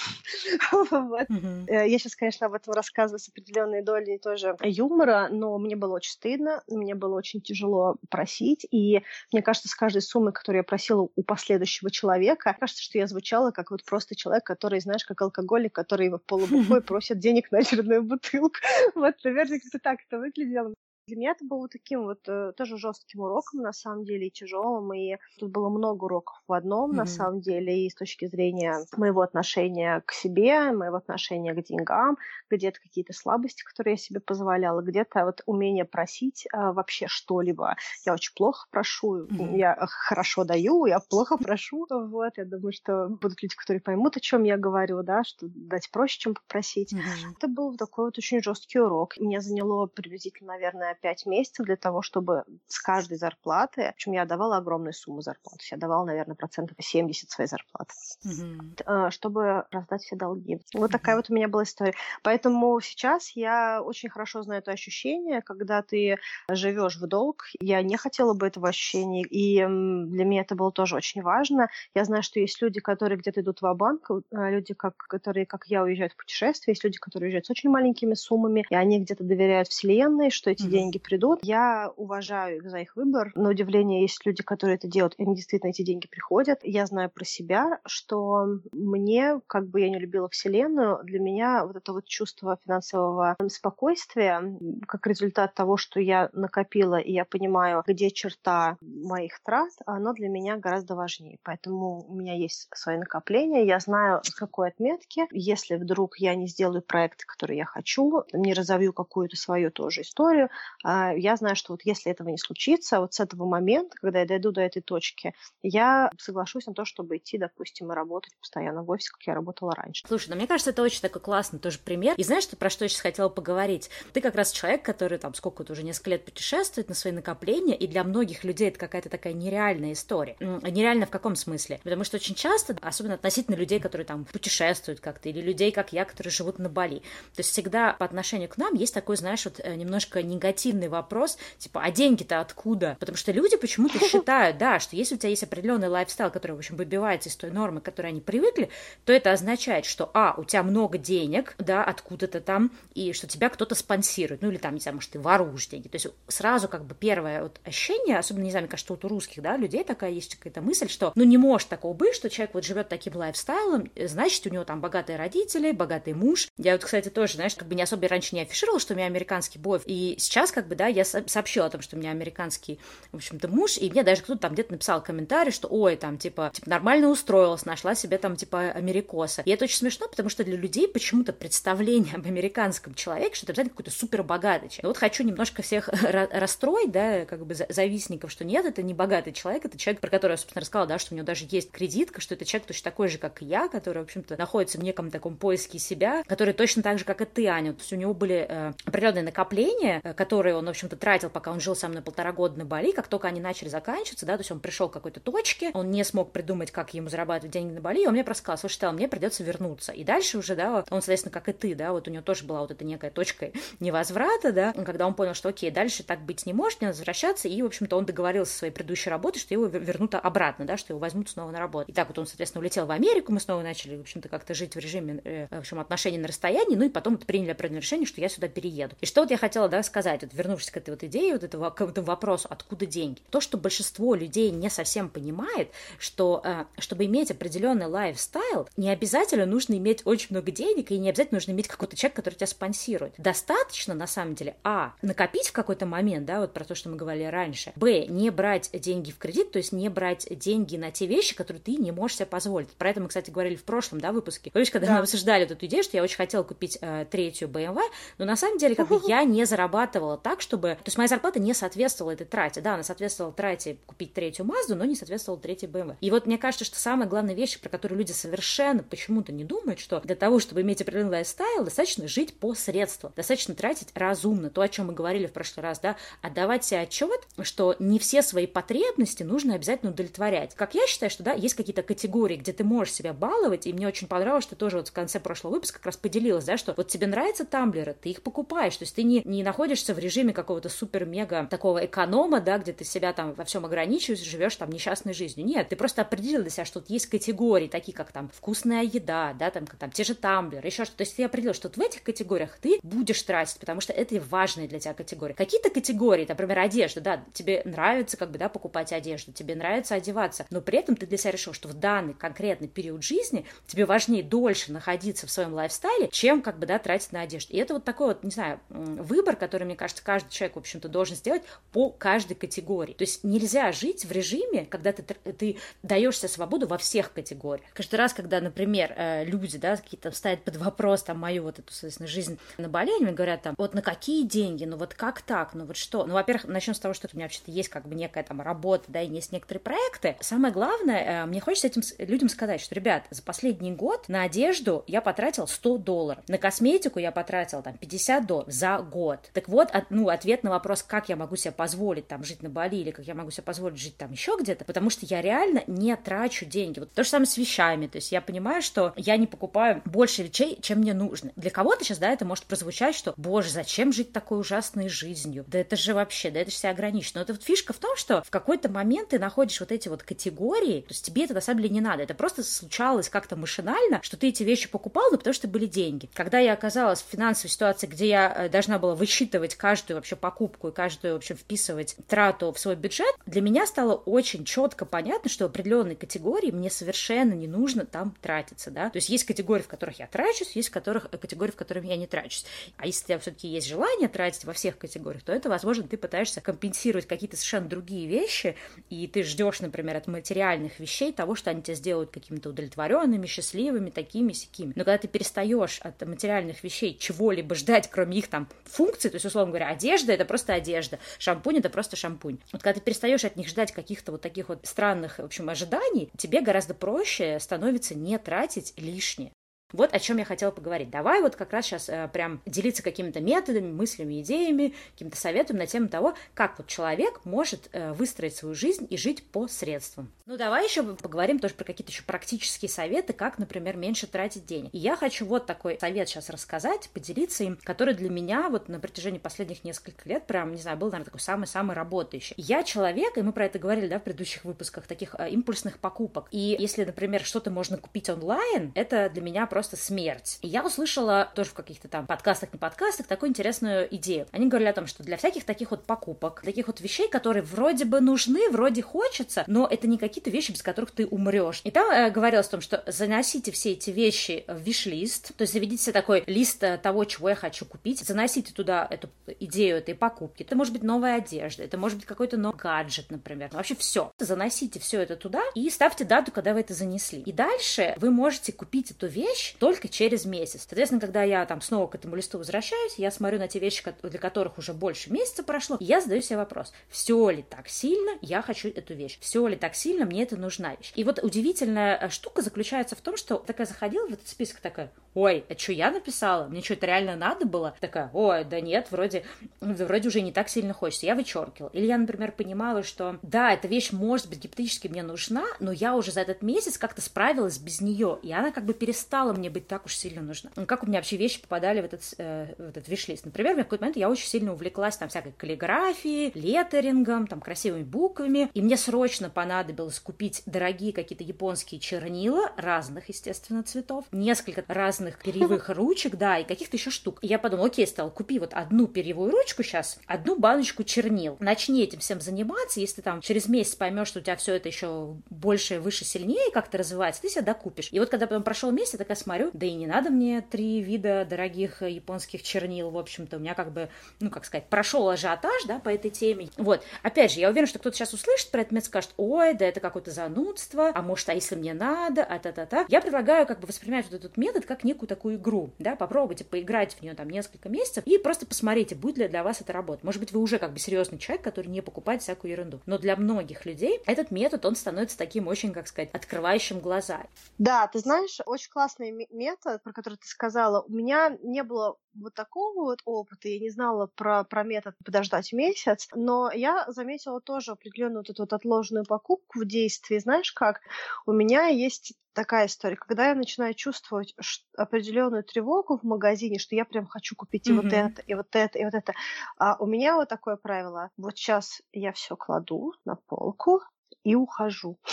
[1.68, 5.96] Э, я сейчас, конечно, об этом рассказываю с определенной долей тоже юмора, но мне было
[5.96, 10.64] очень стыдно, мне было очень тяжело просить, и мне кажется, с каждой суммы, которую я
[10.64, 15.22] просила у последующего человека, кажется, что я звучала как вот просто человек, который, знаешь, как
[15.22, 18.56] алкоголик, который в полубухой просит денег на очередную бутылку.
[18.96, 20.74] Вот, наверное, как-то так это выглядело.
[21.08, 24.92] Для меня это было таким вот э, тоже жестким уроком, на самом деле, и тяжелым.
[24.94, 26.96] И тут было много уроков в одном, mm-hmm.
[26.96, 32.18] на самом деле, и с точки зрения моего отношения к себе, моего отношения к деньгам,
[32.50, 37.76] где-то какие-то слабости, которые я себе позволяла, где-то вот умение просить а, вообще что-либо.
[38.04, 39.58] Я очень плохо прошу, mm-hmm.
[39.58, 41.86] я хорошо даю, я плохо прошу.
[42.16, 45.90] Вот, я думаю, что будут люди, которые поймут, о чем я говорю, да, что дать
[45.92, 46.94] проще, чем попросить.
[46.94, 47.36] Mm-hmm.
[47.38, 49.18] Это был такой вот очень жесткий урок.
[49.18, 54.58] Меня заняло приблизительно, наверное, 5 месяцев для того, чтобы с каждой зарплаты, причем я давала
[54.58, 57.94] огромную сумму зарплат, я давала, наверное, процентов 70 своей зарплаты,
[58.26, 59.12] mm-hmm.
[59.12, 60.62] чтобы раздать все долги.
[60.74, 60.92] Вот mm-hmm.
[60.92, 61.94] такая вот у меня была история.
[62.24, 66.18] Поэтому сейчас я очень хорошо знаю это ощущение, когда ты
[66.50, 67.46] живешь в долг.
[67.60, 71.70] Я не хотела бы этого ощущения, и для меня это было тоже очень важно.
[71.94, 75.66] Я знаю, что есть люди, которые где-то идут в банк э, люди, как, которые, как
[75.68, 79.24] я, уезжают в путешествие, есть люди, которые уезжают с очень маленькими суммами, и они где-то
[79.24, 80.70] доверяют Вселенной, что эти mm-hmm.
[80.70, 81.40] деньги деньги придут.
[81.42, 83.32] Я уважаю их за их выбор.
[83.36, 86.60] На удивление есть люди, которые это делают, и они действительно эти деньги приходят.
[86.64, 91.76] Я знаю про себя, что мне, как бы я не любила Вселенную, для меня вот
[91.76, 98.12] это вот чувство финансового спокойствия, как результат того, что я накопила, и я понимаю, где
[98.12, 101.40] черта моих трат, оно для меня гораздо важнее.
[101.44, 105.24] Поэтому у меня есть свои накопления, я знаю, с какой отметки.
[105.32, 110.50] Если вдруг я не сделаю проект, который я хочу, не разовью какую-то свою тоже историю,
[110.86, 114.52] я знаю, что вот если этого не случится, вот с этого момента, когда я дойду
[114.52, 119.10] до этой точки, я соглашусь на то, чтобы идти, допустим, и работать постоянно в офисе,
[119.12, 120.04] как я работала раньше.
[120.08, 122.16] Слушай, ну мне кажется, это очень такой классный тоже пример.
[122.18, 123.90] И знаешь, про что я сейчас хотела поговорить?
[124.14, 127.88] Ты как раз человек, который там сколько-то уже несколько лет путешествует на свои накопления, и
[127.88, 130.36] для многих людей это какая-то такая нереальная история.
[130.40, 131.80] Нереально в каком смысле?
[131.84, 136.06] Потому что очень часто, особенно относительно людей, которые там путешествуют как-то, или людей, как я,
[136.06, 139.60] которые живут на Бали, то есть всегда по отношению к нам есть такой, знаешь, вот
[139.60, 142.98] э, немножко негатив интуитивный вопрос, типа, а деньги-то откуда?
[143.00, 146.58] Потому что люди почему-то считают, да, что если у тебя есть определенный лайфстайл, который, в
[146.58, 148.70] общем, выбивается из той нормы, к которой они привыкли,
[149.06, 153.50] то это означает, что, а, у тебя много денег, да, откуда-то там, и что тебя
[153.50, 155.88] кто-то спонсирует, ну или там, не знаю, может, ты воруешь деньги.
[155.88, 159.08] То есть сразу как бы первое вот ощущение, особенно, не знаю, мне кажется, вот у
[159.08, 162.54] русских, да, людей такая есть какая-то мысль, что, ну, не может такого быть, что человек
[162.54, 166.48] вот живет таким лайфстайлом, значит, у него там богатые родители, богатый муж.
[166.58, 169.08] Я вот, кстати, тоже, знаешь, как бы не особо раньше не афишировала, что у меня
[169.08, 172.80] американский бойф, и сейчас, как бы, да, я сообщила о том, что у меня американский,
[173.12, 176.52] в общем-то, муж, и мне даже кто-то там где-то написал комментарий, что, ой, там, типа,
[176.54, 179.42] типа, нормально устроилась, нашла себе там, типа, америкоса.
[179.46, 183.54] И это очень смешно, потому что для людей почему-то представление об американском человеке, что это
[183.54, 184.70] обязательно какой-то супер богатый.
[184.82, 189.34] Но вот хочу немножко всех расстроить, да, как бы завистников, что нет, это не богатый
[189.34, 192.22] человек, это человек, про которого я, собственно, рассказала, да, что у него даже есть кредитка,
[192.22, 195.12] что это человек точно такой же, как и я, который, в общем-то, находится в неком
[195.12, 197.74] таком поиске себя, который точно так же, как и ты, Аня.
[197.74, 200.14] То есть у него были э, определенные накопления, э,
[200.46, 202.92] которые он, в общем-то, тратил, пока он жил со мной полтора года на Бали.
[202.92, 206.04] Как только они начали заканчиваться, да, то есть он пришел к какой-то точке, он не
[206.04, 209.08] смог придумать, как ему зарабатывать деньги на Бали, и он мне просто сказал, слушай, мне
[209.08, 209.92] придется вернуться.
[209.92, 212.60] И дальше уже, да, он, соответственно, как и ты, да, вот у него тоже была
[212.60, 216.54] вот эта некая точка невозврата, да, когда он понял, что окей, дальше так быть не
[216.54, 219.66] может, не надо возвращаться, и, в общем-то, он договорился со своей предыдущей работой, что его
[219.66, 221.90] вернут обратно, да, что его возьмут снова на работу.
[221.90, 224.76] И так вот он, соответственно, улетел в Америку, мы снова начали, в общем-то, как-то жить
[224.76, 228.22] в режиме, э, в общем, отношений на расстоянии, ну и потом приняли определенное решение, что
[228.22, 228.96] я сюда перееду.
[229.02, 231.70] И что вот я хотела, да, сказать, вот вернувшись к этой вот идее, вот этого,
[231.70, 233.22] к этому вопросу, откуда деньги.
[233.30, 239.46] То, что большинство людей не совсем понимает, что э, чтобы иметь определенный лайфстайл, не обязательно
[239.46, 243.14] нужно иметь очень много денег, и не обязательно нужно иметь какой-то человек, который тебя спонсирует.
[243.18, 246.98] Достаточно, на самом деле, а, накопить в какой-то момент, да, вот про то, что мы
[246.98, 251.06] говорили раньше, б, не брать деньги в кредит, то есть не брать деньги на те
[251.06, 252.70] вещи, которые ты не можешь себе позволить.
[252.70, 254.52] Про это мы, кстати, говорили в прошлом, да, выпуске.
[254.52, 254.94] Помнишь, когда да.
[254.94, 257.82] мы обсуждали эту идею, что я очень хотела купить э, третью BMW,
[258.18, 260.70] но на самом деле, как бы, я не зарабатывала так, чтобы...
[260.70, 262.60] То есть моя зарплата не соответствовала этой трате.
[262.60, 265.98] Да, она соответствовала трате купить третью Мазду, но не соответствовала третьей BMW.
[266.02, 269.80] И вот мне кажется, что самая главная вещь, про которую люди совершенно почему-то не думают,
[269.80, 274.50] что для того, чтобы иметь определенный лайфстайл, достаточно жить по средству, достаточно тратить разумно.
[274.50, 278.24] То, о чем мы говорили в прошлый раз, да, отдавать себе отчет, что не все
[278.24, 280.56] свои потребности нужно обязательно удовлетворять.
[280.56, 283.88] Как я считаю, что, да, есть какие-то категории, где ты можешь себя баловать, и мне
[283.88, 286.88] очень понравилось, что тоже вот в конце прошлого выпуска как раз поделилась, да, что вот
[286.88, 290.70] тебе нравятся тамблеры, ты их покупаешь, то есть ты не, не находишься в режиме какого-то
[290.70, 295.46] супер-мега такого эконома, да, где ты себя там во всем ограничиваешь, живешь там несчастной жизнью.
[295.46, 299.34] Нет, ты просто определил для себя, что вот есть категории, такие как там вкусная еда,
[299.38, 300.98] да, там, там те же тамблеры, еще что-то.
[300.98, 304.20] То есть ты определил, что вот в этих категориях ты будешь тратить, потому что это
[304.30, 305.34] важные для тебя категории.
[305.34, 310.46] Какие-то категории, например, одежда, да, тебе нравится как бы, да, покупать одежду, тебе нравится одеваться,
[310.50, 314.24] но при этом ты для себя решил, что в данный конкретный период жизни тебе важнее
[314.24, 317.54] дольше находиться в своем лайфстайле, чем как бы, да, тратить на одежду.
[317.54, 320.88] И это вот такой вот, не знаю, выбор, который, мне кажется, каждый человек, в общем-то,
[320.88, 321.42] должен сделать
[321.72, 322.94] по каждой категории.
[322.94, 327.68] То есть нельзя жить в режиме, когда ты, ты даешь себе свободу во всех категориях.
[327.74, 331.74] Каждый раз, когда, например, э, люди, да, какие-то ставят под вопрос там мою вот эту,
[331.74, 335.56] соответственно, жизнь на Бали, они говорят там, вот на какие деньги, ну вот как так,
[335.56, 336.06] ну вот что?
[336.06, 338.86] Ну, во-первых, начнем с того, что у меня вообще-то есть как бы некая там работа,
[338.88, 340.16] да, и есть некоторые проекты.
[340.20, 344.84] Самое главное, э, мне хочется этим людям сказать, что, ребят, за последний год на одежду
[344.86, 349.20] я потратил 100 долларов, на косметику я потратил там 50 долларов за год.
[349.34, 352.50] Так вот, от, ну, ответ на вопрос, как я могу себе позволить там жить на
[352.50, 355.64] Бали или как я могу себе позволить жить там еще где-то, потому что я реально
[355.68, 356.80] не трачу деньги.
[356.80, 360.24] Вот то же самое с вещами, то есть я понимаю, что я не покупаю больше
[360.24, 361.32] вещей, чем мне нужно.
[361.38, 365.46] Для кого-то сейчас, да, это может прозвучать, что, боже, зачем жить такой ужасной жизнью?
[365.48, 367.12] Да это же вообще, да это же все ограничено.
[367.16, 370.04] Но это вот фишка в том, что в какой-то момент ты находишь вот эти вот
[370.04, 374.02] категории, то есть тебе это на самом деле не надо, это просто случалось как-то машинально,
[374.02, 376.10] что ты эти вещи покупал, но потому что были деньги.
[376.14, 379.56] Когда я оказалась в финансовой ситуации, где я э, должна была высчитывать
[379.86, 384.44] каждую вообще покупку и каждую вообще вписывать трату в свой бюджет, для меня стало очень
[384.44, 388.90] четко понятно, что в определенной категории мне совершенно не нужно там тратиться, да.
[388.90, 391.98] То есть есть категории, в которых я трачусь, есть которых, э, категории, в которых я
[391.98, 392.46] не трачусь.
[392.78, 395.98] А если у тебя все-таки есть желание тратить во всех категориях, то это, возможно, ты
[395.98, 398.56] пытаешься компенсировать какие-то совершенно другие вещи,
[398.90, 403.92] и ты ждешь, например, от материальных вещей того, что они тебя сделают какими-то удовлетворенными, счастливыми,
[403.92, 404.74] такими, сякими.
[404.76, 409.26] Но когда ты перестаешь от материальных вещей чего-либо ждать, кроме их там функций, то есть,
[409.26, 412.40] условно говоря, одежда это просто одежда, шампунь это просто шампунь.
[412.52, 416.10] Вот когда ты перестаешь от них ждать каких-то вот таких вот странных, в общем, ожиданий,
[416.18, 419.32] тебе гораздо проще становится не тратить лишнее.
[419.76, 420.90] Вот о чем я хотела поговорить.
[420.90, 425.68] Давай вот как раз сейчас э, прям делиться какими-то методами, мыслями, идеями, каким-то советом на
[425.68, 430.12] тему того, как вот человек может э, выстроить свою жизнь и жить по средствам.
[430.26, 434.70] Ну, давай еще поговорим тоже про какие-то еще практические советы, как, например, меньше тратить денег.
[434.74, 438.80] И я хочу вот такой совет сейчас рассказать, поделиться им, который для меня вот на
[438.80, 442.34] протяжении последних нескольких лет прям, не знаю, был, наверное, такой самый-самый работающий.
[442.38, 446.28] Я человек, и мы про это говорили, да, в предыдущих выпусках, таких э, импульсных покупок.
[446.32, 450.40] И если, например, что-то можно купить онлайн, это для меня просто смерть.
[450.42, 454.28] И я услышала тоже в каких-то там подкастах, не подкастах, такую интересную идею.
[454.32, 457.86] Они говорили о том, что для всяких таких вот покупок, таких вот вещей, которые вроде
[457.86, 461.62] бы нужны, вроде хочется, но это не какие-то вещи, без которых ты умрешь.
[461.64, 465.54] И там э, говорилось о том, что заносите все эти вещи в виш-лист, то есть
[465.54, 469.10] заведите себе такой лист э, того, чего я хочу купить, заносите туда эту
[469.40, 470.44] идею этой покупки.
[470.44, 473.50] Это может быть новая одежда, это может быть какой-то новый гаджет, например.
[473.52, 474.12] Вообще все.
[474.20, 477.22] Заносите все это туда и ставьте дату, когда вы это занесли.
[477.22, 480.66] И дальше вы можете купить эту вещь только через месяц.
[480.68, 484.20] Соответственно, когда я там снова к этому листу возвращаюсь, я смотрю на те вещи, для
[484.20, 488.42] которых уже больше месяца прошло, и я задаю себе вопрос, все ли так сильно я
[488.42, 490.92] хочу эту вещь, все ли так сильно мне это нужна вещь.
[490.96, 494.92] И вот удивительная э, штука заключается в том, что такая заходила в этот список, такая,
[495.16, 496.48] ой, а что я написала?
[496.48, 497.76] Мне что, это реально надо было?
[497.80, 499.24] Такая, ой, да нет, вроде,
[499.62, 501.06] вроде уже не так сильно хочется.
[501.06, 501.72] Я вычеркивала.
[501.74, 505.96] Или я, например, понимала, что да, эта вещь может быть гипотетически мне нужна, но я
[505.96, 509.68] уже за этот месяц как-то справилась без нее, и она как бы перестала мне быть
[509.68, 510.52] так уж сильно нужна.
[510.56, 513.26] Ну, как у меня вообще вещи попадали в этот, э, в этот виш-лист?
[513.26, 518.50] Например, в какой-то момент я очень сильно увлеклась там всякой каллиграфией, леттерингом, там красивыми буквами,
[518.54, 525.70] и мне срочно понадобилось купить дорогие какие-то японские чернила разных, естественно, цветов, несколько разных перьевых
[525.70, 527.20] ручек, да, и каких-то еще штук.
[527.22, 531.38] И я подумала, окей, стал, купи вот одну перьевую ручку сейчас, одну баночку чернил.
[531.40, 535.16] Начни этим всем заниматься, если там через месяц поймешь, что у тебя все это еще
[535.30, 537.90] больше, выше, сильнее как-то развивается, ты себе докупишь.
[537.92, 540.82] И вот когда потом прошел месяц, я такая смотрю, да и не надо мне три
[540.82, 543.90] вида дорогих японских чернил, в общем-то, у меня как бы,
[544.20, 546.50] ну, как сказать, прошел ажиотаж, да, по этой теме.
[546.58, 549.80] Вот, опять же, я уверена, что кто-то сейчас услышит про это, скажет, ой, да это
[549.80, 552.86] какое-то занудство, а может, а если мне надо, а та-та-та.
[552.88, 556.96] Я предлагаю как бы воспринимать вот этот метод как некую такую игру, да, попробуйте поиграть
[556.96, 560.04] в нее там несколько месяцев и просто посмотрите, будет ли для вас это работать.
[560.04, 562.82] Может быть, вы уже как бы серьезный человек, который не покупает всякую ерунду.
[562.86, 567.24] Но для многих людей этот метод, он становится таким очень, как сказать, открывающим глаза.
[567.58, 570.82] Да, ты знаешь, очень классный метод, про который ты сказала.
[570.82, 575.54] У меня не было вот такого вот опыта, я не знала про, про метод подождать
[575.54, 580.18] месяц, но я заметила тоже определенную вот эту вот отложенную покупку в действии.
[580.18, 580.82] Знаешь как?
[581.26, 584.36] У меня есть такая история, когда я начинаю чувствовать
[584.78, 587.82] определенную тревогу в магазине, что я прям хочу купить и mm-hmm.
[587.82, 589.14] вот это, и вот это, и вот это.
[589.58, 591.12] А у меня вот такое правило.
[591.18, 593.82] Вот сейчас я все кладу на полку,
[594.26, 594.98] и ухожу.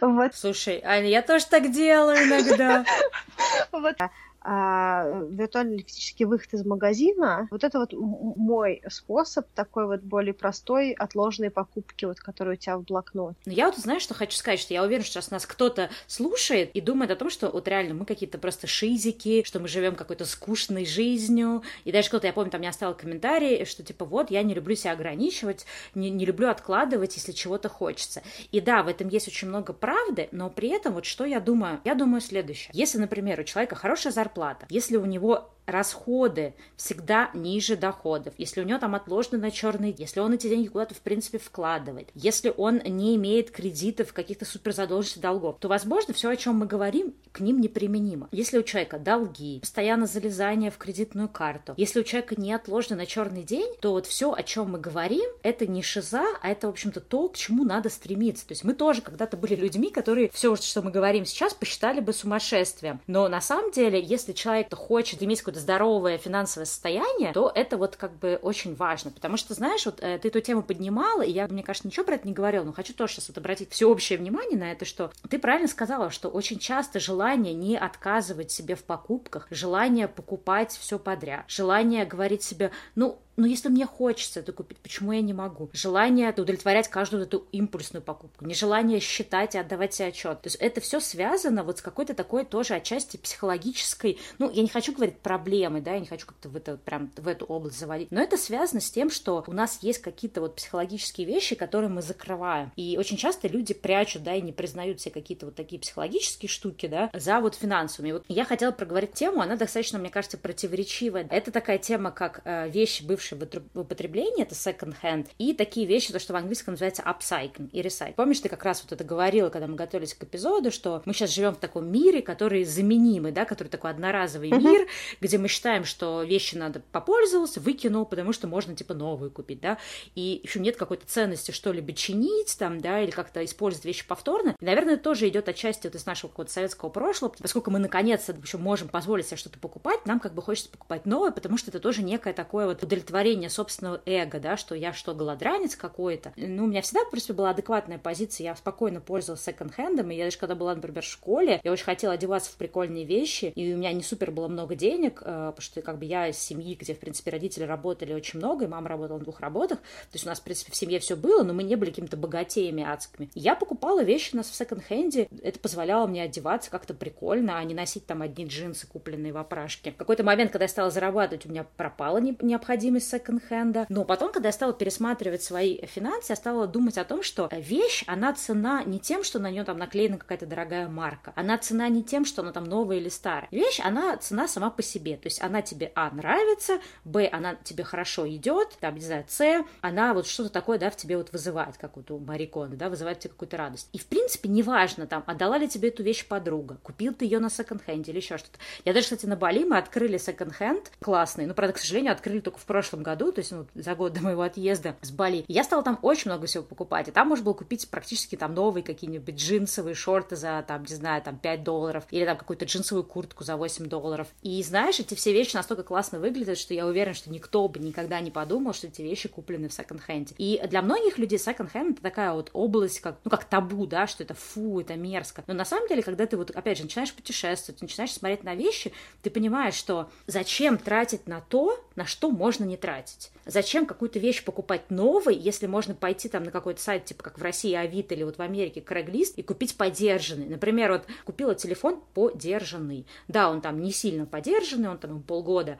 [0.00, 0.34] Вот.
[0.34, 2.84] Слушай, Аня, я тоже так делаю иногда.
[3.72, 3.96] Вот
[4.40, 10.92] а, виртуальный электрический выход из магазина, вот это вот мой способ такой вот более простой
[10.92, 13.34] отложенной покупки, вот, который у тебя в блокнот.
[13.44, 16.70] Но я вот знаешь, что хочу сказать, что я уверена, что сейчас нас кто-то слушает
[16.72, 20.24] и думает о том, что вот реально мы какие-то просто шизики, что мы живем какой-то
[20.24, 24.42] скучной жизнью, и даже кто-то, я помню, там мне оставил комментарий, что типа вот, я
[24.42, 28.22] не люблю себя ограничивать, не, не люблю откладывать, если чего-то хочется.
[28.52, 31.80] И да, в этом есть очень много правды, но при этом вот что я думаю?
[31.84, 32.70] Я думаю следующее.
[32.72, 34.66] Если, например, у человека хорошая зарплата, зарплата.
[34.70, 40.20] Если у него расходы всегда ниже доходов, если у него там отложено на черный, если
[40.20, 45.56] он эти деньги куда-то в принципе вкладывает, если он не имеет кредитов, каких-то суперзадолженностей долгов,
[45.60, 48.28] то, возможно, все, о чем мы говорим, к ним неприменимо.
[48.32, 53.06] Если у человека долги, постоянно залезание в кредитную карту, если у человека не отложено на
[53.06, 56.70] черный день, то вот все, о чем мы говорим, это не шиза, а это, в
[56.70, 58.46] общем-то, то, к чему надо стремиться.
[58.46, 62.12] То есть мы тоже когда-то были людьми, которые все, что мы говорим сейчас, посчитали бы
[62.12, 63.00] сумасшествием.
[63.06, 67.96] Но на самом деле, если человек хочет иметь какой-то здоровое финансовое состояние, то это вот
[67.96, 69.10] как бы очень важно.
[69.10, 72.14] Потому что, знаешь, вот э, ты эту тему поднимала, и я, мне кажется, ничего про
[72.14, 75.38] это не говорила, но хочу тоже сейчас вот обратить всеобщее внимание на это, что ты
[75.38, 81.44] правильно сказала, что очень часто желание не отказывать себе в покупках, желание покупать все подряд,
[81.48, 85.70] желание говорить себе, ну, но если мне хочется это купить, почему я не могу?
[85.72, 90.42] Желание удовлетворять каждую эту импульсную покупку, нежелание считать и отдавать себе отчет.
[90.42, 94.68] То есть это все связано вот с какой-то такой тоже отчасти психологической, ну, я не
[94.68, 98.10] хочу говорить проблемы, да, я не хочу как-то в это прям в эту область заводить,
[98.10, 102.02] но это связано с тем, что у нас есть какие-то вот психологические вещи, которые мы
[102.02, 102.72] закрываем.
[102.76, 106.86] И очень часто люди прячут, да, и не признают все какие-то вот такие психологические штуки,
[106.86, 108.12] да, за вот финансовыми.
[108.12, 111.26] Вот я хотела проговорить тему, она достаточно, мне кажется, противоречивая.
[111.30, 116.12] Это такая тема, как э, вещи бывшей в употребление, это second hand, и такие вещи,
[116.12, 118.14] то, что в английском называется upcycling и recycle.
[118.14, 121.30] Помнишь, ты как раз вот это говорила, когда мы готовились к эпизоду, что мы сейчас
[121.30, 124.60] живем в таком мире, который заменимый, да, который такой одноразовый uh-huh.
[124.60, 124.86] мир,
[125.20, 129.78] где мы считаем, что вещи надо попользовался, выкинул, потому что можно, типа, новую купить, да,
[130.14, 134.54] и еще нет какой-то ценности что-либо чинить там, да, или как-то использовать вещи повторно.
[134.60, 138.58] И, наверное, тоже идет отчасти вот из нашего какого-то советского прошлого, поскольку мы наконец-то еще
[138.58, 142.02] можем позволить себе что-то покупать, нам как бы хочется покупать новое, потому что это тоже
[142.02, 143.17] некое такое вот удовлетворение
[143.48, 146.32] собственного эго, да, что я что, голодранец какой-то.
[146.36, 150.24] Ну, у меня всегда, в принципе, была адекватная позиция, я спокойно пользовалась секонд-хендом, и я
[150.24, 153.76] даже когда была, например, в школе, я очень хотела одеваться в прикольные вещи, и у
[153.76, 156.94] меня не супер было много денег, э, потому что как бы я из семьи, где,
[156.94, 160.28] в принципе, родители работали очень много, и мама работала на двух работах, то есть у
[160.28, 163.30] нас, в принципе, в семье все было, но мы не были какими-то богатеями адскими.
[163.34, 167.74] Я покупала вещи у нас в секонд-хенде, это позволяло мне одеваться как-то прикольно, а не
[167.74, 169.92] носить там одни джинсы, купленные в опрашке.
[169.92, 174.48] В какой-то момент, когда я стала зарабатывать, у меня пропала необходимость секонд-хенда, но потом, когда
[174.48, 178.98] я стала пересматривать свои финансы, я стала думать о том, что вещь, она цена не
[178.98, 182.52] тем, что на нее там наклеена какая-то дорогая марка, она цена не тем, что она
[182.52, 183.48] там новая или старая.
[183.50, 187.84] Вещь, она цена сама по себе, то есть она тебе, а, нравится, б, она тебе
[187.84, 191.76] хорошо идет, там, не знаю, с, она вот что-то такое, да, в тебе вот вызывает,
[191.76, 193.88] как вот у Мариконы, да, вызывает тебе какую-то радость.
[193.92, 197.50] И, в принципе, неважно, там, отдала ли тебе эту вещь подруга, купил ты ее на
[197.50, 198.58] секонд-хенде или еще что-то.
[198.84, 202.58] Я даже, кстати, на Бали мы открыли секонд-хенд классный, ну, правда, к сожалению, открыли только
[202.58, 205.44] в прошлом году, то есть, ну, за год до моего отъезда с Бали.
[205.48, 208.82] Я стала там очень много всего покупать, и там можно было купить практически там новые
[208.82, 213.44] какие-нибудь джинсовые шорты за, там, не знаю, там, 5 долларов, или там какую-то джинсовую куртку
[213.44, 214.28] за 8 долларов.
[214.42, 218.20] И знаешь, эти все вещи настолько классно выглядят, что я уверена, что никто бы никогда
[218.20, 220.34] не подумал, что эти вещи куплены в секонд-хенде.
[220.38, 224.22] И для многих людей секонд-хенд это такая вот область, как, ну, как табу, да, что
[224.22, 225.44] это фу, это мерзко.
[225.46, 228.92] Но на самом деле, когда ты вот, опять же, начинаешь путешествовать, начинаешь смотреть на вещи,
[229.22, 233.30] ты понимаешь, что зачем тратить на то, на что можно не тратить.
[233.44, 237.42] Зачем какую-то вещь покупать новой, если можно пойти там на какой-то сайт, типа как в
[237.42, 240.46] России Авито или вот в Америке Craigslist и купить подержанный.
[240.46, 243.06] Например, вот купила телефон подержанный.
[243.28, 245.78] Да, он там не сильно подержанный, он там полгода,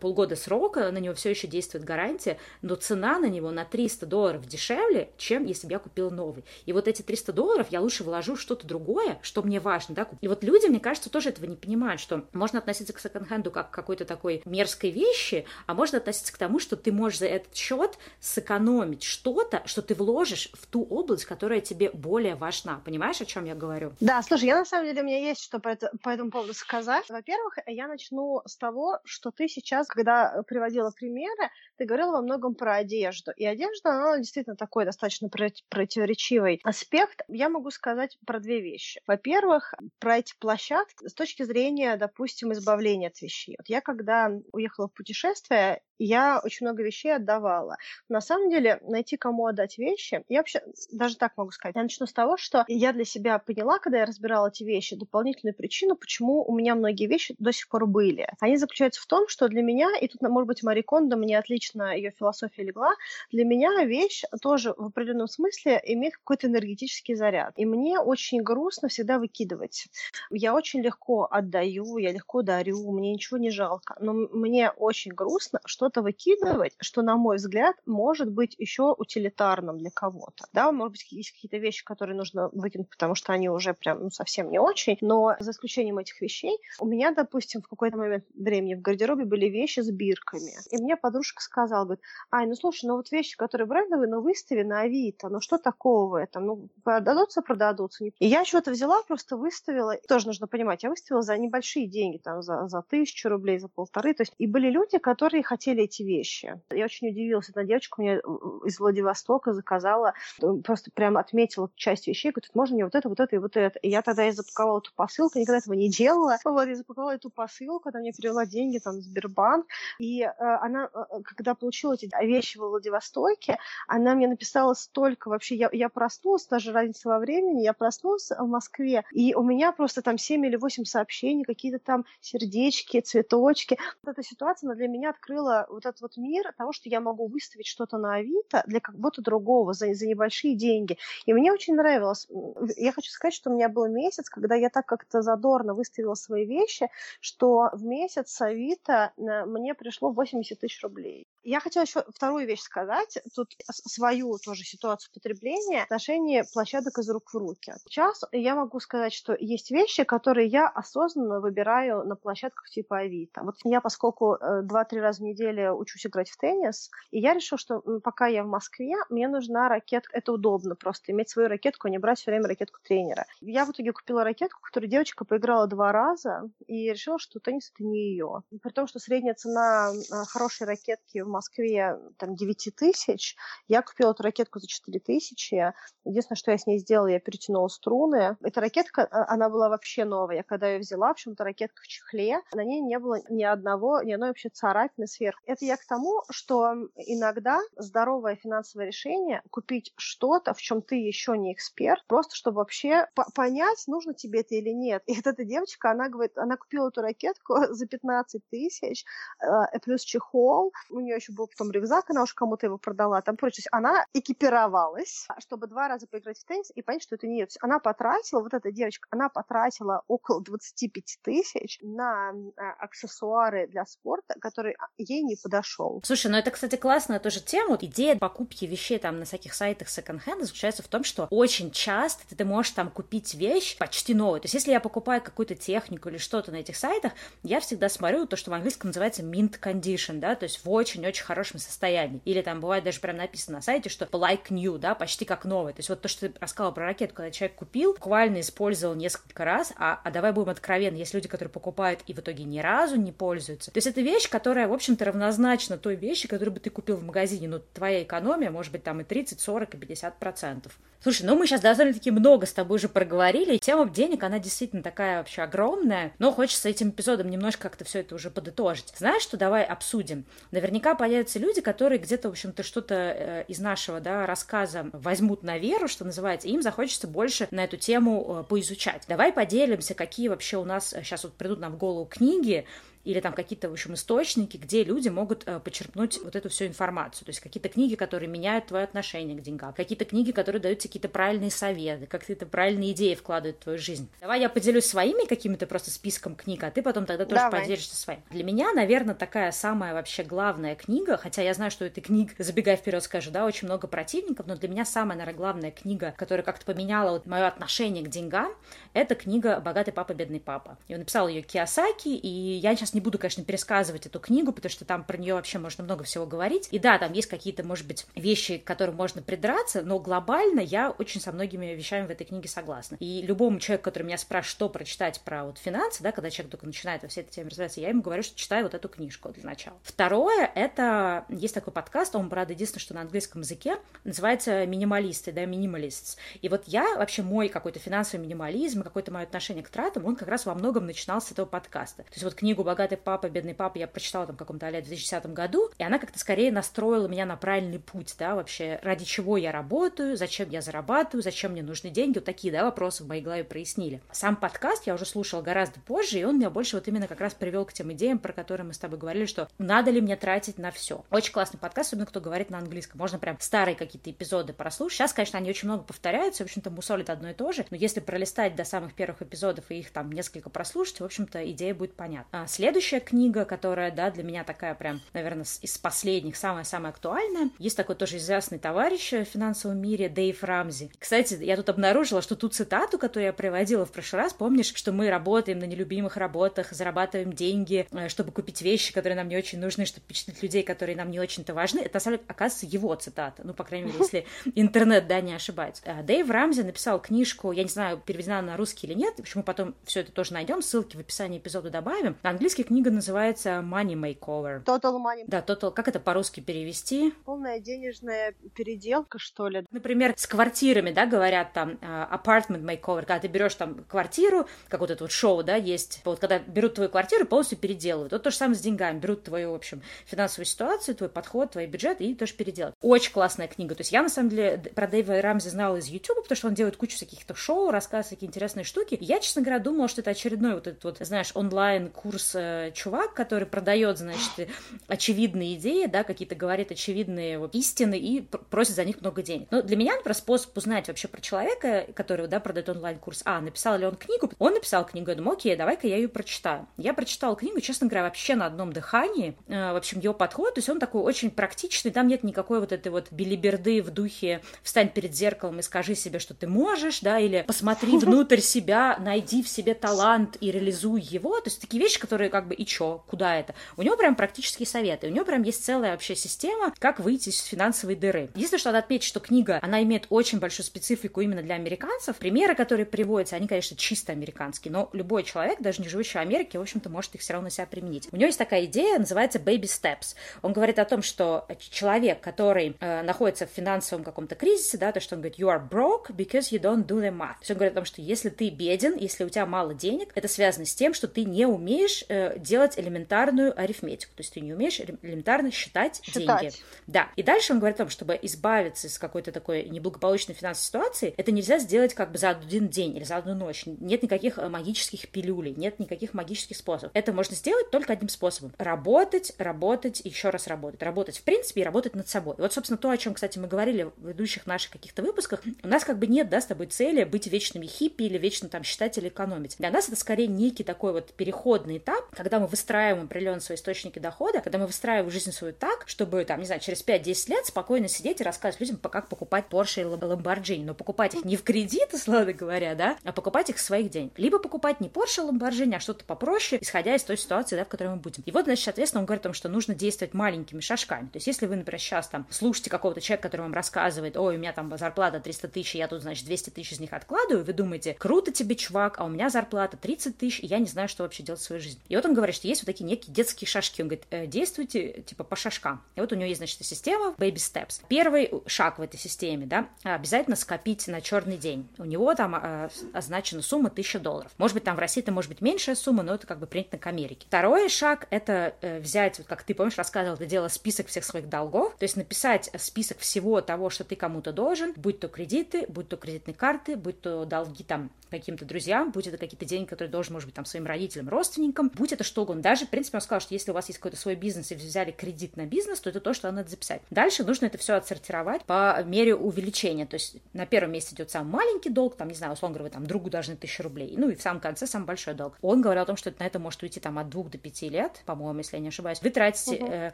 [0.00, 4.46] полгода срока, на него все еще действует гарантия, но цена на него на 300 долларов
[4.46, 6.44] дешевле, чем если бы я купила новый.
[6.66, 10.08] И вот эти 300 долларов я лучше вложу в что-то другое, что мне важно, да.
[10.20, 13.70] И вот люди, мне кажется, тоже этого не понимают, что можно относиться к секонд-хенду как
[13.70, 17.54] к какой-то такой мерзкой вещи, а можно относиться к тому, что ты можешь за этот
[17.54, 22.80] счет сэкономить что-то, что ты вложишь в ту область, которая тебе более важна.
[22.84, 23.92] Понимаешь, о чем я говорю?
[24.00, 26.54] Да, слушай, я на самом деле, у меня есть что по, это, по этому поводу
[26.54, 27.08] сказать.
[27.08, 32.22] Во-первых, я начну с того, что ты сейчас сейчас, когда приводила примеры, ты говорила во
[32.22, 33.32] многом про одежду.
[33.36, 37.20] И одежда, она действительно такой достаточно противоречивый аспект.
[37.28, 39.00] Я могу сказать про две вещи.
[39.06, 43.56] Во-первых, про эти площадки с точки зрения, допустим, избавления от вещей.
[43.58, 47.76] Вот я когда уехала в путешествие, я очень много вещей отдавала.
[48.08, 51.76] На самом деле, найти кому отдать вещи, я вообще даже так могу сказать.
[51.76, 55.54] Я начну с того, что я для себя поняла, когда я разбирала эти вещи, дополнительную
[55.54, 58.28] причину, почему у меня многие вещи до сих пор были.
[58.40, 61.96] Они заключаются в том, что для меня, и тут, может быть, Мари Кондо мне отлично
[61.96, 62.92] ее философия легла,
[63.30, 67.54] для меня вещь тоже в определенном смысле имеет какой-то энергетический заряд.
[67.56, 69.88] И мне очень грустно всегда выкидывать.
[70.30, 73.96] Я очень легко отдаю, я легко дарю, мне ничего не жалко.
[74.00, 79.78] Но мне очень грустно, что что-то выкидывать, что, на мой взгляд, может быть еще утилитарным
[79.78, 80.44] для кого-то.
[80.52, 84.10] Да, может быть, есть какие-то вещи, которые нужно выкинуть, потому что они уже прям ну,
[84.10, 88.74] совсем не очень, но за исключением этих вещей, у меня, допустим, в какой-то момент времени
[88.74, 90.52] в гардеробе были вещи с бирками.
[90.70, 94.62] И мне подружка сказала, говорит, ай, ну слушай, ну вот вещи, которые брендовые, ну выстави
[94.62, 96.46] на Авито, ну что такого в этом?
[96.46, 98.04] Ну, продадутся, продадутся.
[98.04, 99.96] И я что-то взяла, просто выставила.
[100.06, 104.12] Тоже нужно понимать, я выставила за небольшие деньги, там, за, за тысячу рублей, за полторы.
[104.12, 106.60] То есть, и были люди, которые хотели были эти вещи.
[106.70, 107.48] Я очень удивилась.
[107.48, 108.20] Одна девочка мне
[108.64, 113.20] из Владивостока заказала, э, просто прям отметила часть вещей, говорит, можно мне вот это, вот
[113.20, 113.78] это и вот это.
[113.78, 116.36] И я тогда и запаковала эту посылку, никогда этого не делала.
[116.48, 119.66] Вот, я запаковала эту посылку, она мне перевела деньги там в Сбербанк.
[120.00, 125.28] И э, она, э, э, когда получила эти вещи во Владивостоке, она мне написала столько
[125.28, 125.54] вообще.
[125.54, 130.02] Я, я проснулась, даже разница во времени, я проснулась в Москве, и у меня просто
[130.02, 133.78] там 7 или 8 сообщений, какие-то там сердечки, цветочки.
[134.02, 137.26] Вот эта ситуация, она для меня открыла вот этот вот мир того, что я могу
[137.28, 140.98] выставить что-то на Авито для кого-то другого за, за небольшие деньги.
[141.26, 142.28] И мне очень нравилось.
[142.76, 146.44] Я хочу сказать, что у меня был месяц, когда я так как-то задорно выставила свои
[146.46, 146.88] вещи,
[147.20, 151.26] что в месяц с Авито э, мне пришло 80 тысяч рублей.
[151.44, 153.18] Я хотела еще вторую вещь сказать.
[153.34, 157.72] Тут свою тоже ситуацию потребления в отношении площадок из рук в руки.
[157.86, 163.42] Сейчас я могу сказать, что есть вещи, которые я осознанно выбираю на площадках типа Авито.
[163.42, 167.58] Вот я, поскольку 2-3 э, раза в неделю учусь играть в теннис, и я решила,
[167.58, 170.16] что пока я в Москве, мне нужна ракетка.
[170.16, 173.26] Это удобно просто, иметь свою ракетку, а не брать все время ракетку тренера.
[173.40, 177.84] Я в итоге купила ракетку, которую девочка поиграла два раза, и решила, что теннис это
[177.84, 178.42] не ее.
[178.62, 183.36] При том, что средняя цена а, хорошей ракетки в Москве там 9 тысяч,
[183.68, 185.72] я купила эту ракетку за 4 тысячи.
[186.04, 188.36] Единственное, что я с ней сделала, я перетянула струны.
[188.42, 190.36] Эта ракетка, а, она была вообще новая.
[190.36, 194.02] Я когда ее взяла, в общем-то, ракетка в чехле, на ней не было ни одного,
[194.02, 195.40] ни одной вообще царапины сверху.
[195.48, 201.38] Это я к тому, что иногда здоровое финансовое решение купить что-то, в чем ты еще
[201.38, 205.02] не эксперт, просто чтобы вообще понять, нужно тебе это или нет.
[205.06, 209.06] И вот эта девочка, она говорит, она купила эту ракетку за 15 тысяч,
[209.40, 213.38] э, плюс чехол, у нее еще был потом рюкзак, она уж кому-то его продала, там
[213.38, 213.64] прочее.
[213.72, 217.48] Она экипировалась, чтобы два раза поиграть в теннис и понять, что это не ее.
[217.62, 224.34] она потратила, вот эта девочка, она потратила около 25 тысяч на а, аксессуары для спорта,
[224.40, 226.00] который ей не подошел.
[226.04, 227.78] Слушай, ну это, кстати, классная тоже тема.
[227.80, 232.44] Идея покупки вещей там на всяких сайтах секонд-хенда заключается в том, что очень часто ты
[232.44, 234.40] можешь там купить вещь почти новую.
[234.40, 237.12] То есть если я покупаю какую-то технику или что-то на этих сайтах,
[237.42, 241.24] я всегда смотрю то, что в английском называется mint condition, да, то есть в очень-очень
[241.24, 242.20] хорошем состоянии.
[242.24, 245.72] Или там бывает даже прям написано на сайте, что like new, да, почти как новый.
[245.72, 249.44] То есть вот то, что ты рассказала про ракетку, когда человек купил, буквально использовал несколько
[249.44, 252.96] раз, а, а давай будем откровенны, есть люди, которые покупают и в итоге ни разу
[252.96, 253.70] не пользуются.
[253.70, 257.04] То есть это вещь, которая, в общем-то, равнозначна той вещи, которую бы ты купил в
[257.04, 260.78] магазине, но твоя экономия может быть там и 30, 40, и 50 процентов.
[261.00, 263.58] Слушай, ну мы сейчас довольно-таки много с тобой уже проговорили.
[263.58, 268.16] Тема денег, она действительно такая вообще огромная, но хочется этим эпизодом немножко как-то все это
[268.16, 268.92] уже подытожить.
[268.96, 270.24] Знаешь, что давай обсудим?
[270.50, 275.58] Наверняка появятся люди, которые где-то, в общем-то, что-то э, из нашего да, рассказа возьмут на
[275.58, 279.04] веру, что называется, и им захочется больше на эту тему э, поизучать.
[279.06, 282.66] Давай поделимся, какие вообще у нас сейчас вот придут нам в голову книги,
[283.08, 287.24] или там какие-то, в общем, источники, где люди могут э, почерпнуть вот эту всю информацию.
[287.24, 290.90] То есть какие-то книги, которые меняют твое отношение к деньгам, какие-то книги, которые дают тебе
[290.90, 294.10] какие-то правильные советы, какие-то правильные идеи вкладывают в твою жизнь.
[294.20, 297.62] Давай я поделюсь своими какими-то просто списком книг, а ты потом тогда тоже Давай.
[297.62, 298.20] поделишься своим.
[298.30, 302.76] Для меня, наверное, такая самая вообще главная книга, хотя я знаю, что этой книг, забегая
[302.76, 306.66] вперед скажу, да, очень много противников, но для меня самая, наверное, главная книга, которая как-то
[306.66, 308.52] поменяла вот мое отношение к деньгам,
[308.92, 310.76] это книга «Богатый папа, бедный папа».
[310.88, 314.70] И он написал ее Киосаки, и я сейчас не буду, конечно, пересказывать эту книгу, потому
[314.70, 316.68] что там про нее вообще можно много всего говорить.
[316.70, 320.90] И да, там есть какие-то, может быть, вещи, к которым можно придраться, но глобально я
[320.90, 322.96] очень со многими вещами в этой книге согласна.
[323.00, 326.66] И любому человеку, который меня спрашивает, что прочитать про вот финансы, да, когда человек только
[326.66, 329.44] начинает во всей этой теме разбираться, я ему говорю, что читай вот эту книжку для
[329.44, 329.76] начала.
[329.82, 335.44] Второе, это есть такой подкаст, он, правда, единственное, что на английском языке, называется «Минималисты», да,
[335.44, 336.16] «Минималистс».
[336.40, 340.28] И вот я, вообще мой какой-то финансовый минимализм, какое-то мое отношение к тратам, он как
[340.28, 342.02] раз во многом начинал с этого подкаста.
[342.04, 345.26] То есть вот книгу «Богатый папа, бедный папа» я прочитала там в каком-то а 2010
[345.26, 349.52] году, и она как-то скорее настроила меня на правильный путь, да, вообще, ради чего я
[349.52, 353.44] работаю, зачем я зарабатываю, зачем мне нужны деньги, вот такие, да, вопросы в моей голове
[353.44, 354.02] прояснили.
[354.12, 357.34] Сам подкаст я уже слушала гораздо позже, и он меня больше вот именно как раз
[357.34, 360.58] привел к тем идеям, про которые мы с тобой говорили, что надо ли мне тратить
[360.58, 361.04] на все.
[361.10, 362.98] Очень классный подкаст, особенно кто говорит на английском.
[362.98, 364.98] Можно прям старые какие-то эпизоды прослушать.
[364.98, 368.00] Сейчас, конечно, они очень много повторяются, в общем-то, мусолят одно и то же, но если
[368.00, 372.42] пролистать до самых первых эпизодов и их там несколько прослушать, в общем-то, идея будет понятна.
[372.42, 377.78] А следующая книга, которая, да, для меня такая прям, наверное, из последних, самая-самая актуальная, есть
[377.78, 380.90] такой тоже известный товарищ в финансовом мире, Дэйв Рамзи.
[380.98, 384.92] Кстати, я тут обнаружила, что ту цитату, которую я приводила в прошлый раз, помнишь, что
[384.92, 389.60] мы работаем на нелюбимых работах, зарабатываем деньги, э, чтобы купить вещи, которые нам не очень
[389.60, 391.80] нужны, чтобы впечатлить людей, которые нам не очень-то важны.
[391.80, 393.40] Это, на самом деле, оказывается, его цитата.
[393.44, 395.82] Ну, по крайней мере, если интернет, да, не ошибается.
[395.86, 399.74] Э, Дэйв Рамзи написал книжку, я не знаю, переведена на русский или нет, почему потом
[399.84, 402.18] все это тоже найдем, ссылки в описании эпизода добавим.
[402.22, 404.64] На английский книга называется Money Makeover.
[404.64, 405.24] Total Money.
[405.26, 407.12] Да, Total, как это по-русски перевести?
[407.24, 409.64] Полная денежная переделка, что ли.
[409.70, 414.80] Например, с квартирами, да, говорят там uh, apartment makeover, когда ты берешь там квартиру, как
[414.80, 418.12] вот это вот шоу, да, есть, вот когда берут твою квартиру, полностью переделывают.
[418.12, 421.66] Вот то же самое с деньгами, берут твою, в общем, финансовую ситуацию, твой подход, твой
[421.66, 422.76] бюджет и тоже переделывают.
[422.80, 423.74] Очень классная книга.
[423.74, 426.54] То есть я, на самом деле, про Дэйва Рамзи знала из YouTube, потому что он
[426.54, 428.96] делает кучу всяких шоу, рассказывает всякие интересные штуки.
[429.00, 433.46] Я, честно говоря, думала, что это очередной вот этот вот, знаешь, онлайн-курс э, чувак, который
[433.46, 434.48] продает, значит,
[434.86, 438.20] очевидные идеи, да, какие-то говорит очевидные вот, истины и
[438.50, 439.48] просит за них много денег.
[439.50, 443.78] Но для меня, например, способ узнать вообще про человека, который, да, продает онлайн-курс, а, написал
[443.78, 446.66] ли он книгу, он написал книгу, я думаю, окей, давай-ка я ее прочитаю.
[446.76, 450.58] Я прочитала книгу, честно говоря, вообще на одном дыхании, э, в общем, его подход, то
[450.58, 454.88] есть он такой очень практичный, там нет никакой вот этой вот билиберды в духе «встань
[454.88, 459.48] перед зеркалом и скажи себе, что ты можешь», да, или «посмотри внутрь себя, найди в
[459.48, 463.36] себе талант и реализуй его», то есть такие вещи, которые как бы и чё, куда
[463.36, 463.54] это?
[463.76, 467.42] У него прям практические советы, у него прям есть целая вообще система, как выйти из
[467.42, 468.30] финансовой дыры.
[468.34, 472.16] Единственное, что надо отметить, что книга, она имеет очень большую специфику именно для американцев.
[472.16, 476.60] Примеры, которые приводятся, они, конечно, чисто американские, но любой человек, даже не живущий в Америке,
[476.60, 478.08] в общем-то, может их все равно себя применить.
[478.12, 480.14] У него есть такая идея, называется baby steps.
[480.42, 485.00] Он говорит о том, что человек, который э, находится в финансовом каком-то кризисе, да, то,
[485.00, 487.50] что он говорит, you are broke because you don't do the math.
[487.50, 490.66] Он говорит о том, что если ты беден, если у тебя мало денег, это связано
[490.66, 494.80] с тем, что ты не умеешь э, делать элементарную арифметику, то есть ты не умеешь
[494.80, 496.54] элементарно считать, считать деньги.
[496.86, 497.08] Да.
[497.16, 501.32] И дальше он говорит о том, чтобы избавиться из какой-то такой неблагополучной финансовой ситуации, это
[501.32, 503.64] нельзя сделать как бы за один день или за одну ночь.
[503.66, 506.90] Нет никаких э, магических пилюлей, нет никаких магических способов.
[506.94, 508.52] Это можно сделать только одним способом.
[508.58, 510.82] Работать, работать, еще раз работать.
[510.82, 512.34] Работать в принципе и работать над собой.
[512.38, 515.68] И вот, собственно, то, о чем, кстати, мы говорили в ведущих наших каких-то выпусках, у
[515.68, 518.98] нас как бы нет, да, с тобой цели быть вечными хиппи или вечно там считать
[518.98, 519.56] или экономить.
[519.58, 524.00] Для нас это скорее некий такой вот переходный этап, когда мы выстраиваем определенные свои источники
[524.00, 527.86] дохода, когда мы выстраиваем жизнь свою так, чтобы, там, не знаю, через 5-10 лет спокойно
[527.86, 531.88] сидеть и рассказывать людям, как покупать Porsche или Lamborghini, но покупать их не в кредит,
[531.92, 534.12] условно говоря, да, а покупать их своих денег.
[534.16, 537.90] Либо покупать не Porsche Lamborghini, а что-то попроще, исходя из той ситуации, да, в которой
[537.90, 538.24] мы будем.
[538.26, 541.06] И вот, значит, соответственно, он говорит о том, что нужно действовать маленькими шажками.
[541.06, 544.38] То есть, если вы, например, сейчас там слушаете какого-то человека, который вам рассказывает, ой, у
[544.38, 547.94] меня там зарплата 300 тысяч, я тут, значит, 200 тысяч из них откладываю, вы думаете,
[547.94, 551.22] круто тебе, чувак, а у меня зарплата 30 тысяч, и я не знаю, что вообще
[551.22, 551.80] делать в своей жизни.
[551.88, 553.82] И вот он говорит, что есть вот такие некие детские шажки.
[553.82, 555.82] Он говорит, э, действуйте, типа, по шажкам.
[555.94, 557.82] И вот у него есть, значит, система baby steps.
[557.88, 561.68] Первый шаг в этой системе, да, обязательно скопить на черный день.
[561.78, 564.32] У него там э, означена сумма 1000 долларов.
[564.38, 566.78] Может быть, там в России это может быть меньшая сумма, но это как бы принято
[566.78, 567.26] к Америке.
[567.28, 571.28] Второй шаг— это э, взять, вот как ты, помнишь, рассказывал, ты делала список всех своих
[571.28, 575.88] долгов, то есть написать список всего того, что ты кому-то должен, будь то кредиты, будь
[575.88, 580.14] то кредитные карты, будь то долги там каким-то друзьям, будь это какие-то деньги, которые должен,
[580.14, 582.42] может быть, там своим родителям, родственникам, будь это что угодно.
[582.42, 584.90] Даже, в принципе, он сказал, что если у вас есть какой-то свой бизнес и взяли
[584.90, 586.82] кредит на бизнес, то это то, что надо записать.
[586.90, 589.86] Дальше нужно это все отсортировать по мере увеличения.
[589.86, 592.74] То есть на первом месте идет самый маленький долг, там, не знаю, условно говоря, вы
[592.74, 593.94] там другу должны тысячу рублей.
[593.96, 595.36] Ну и в самом конце самый большой долг.
[595.42, 598.02] Он говорил о том, что на это может уйти там от двух до пяти лет,
[598.06, 599.00] по-моему, если я не ошибаюсь.
[599.02, 599.72] Вы тратите угу.
[599.72, 599.92] э,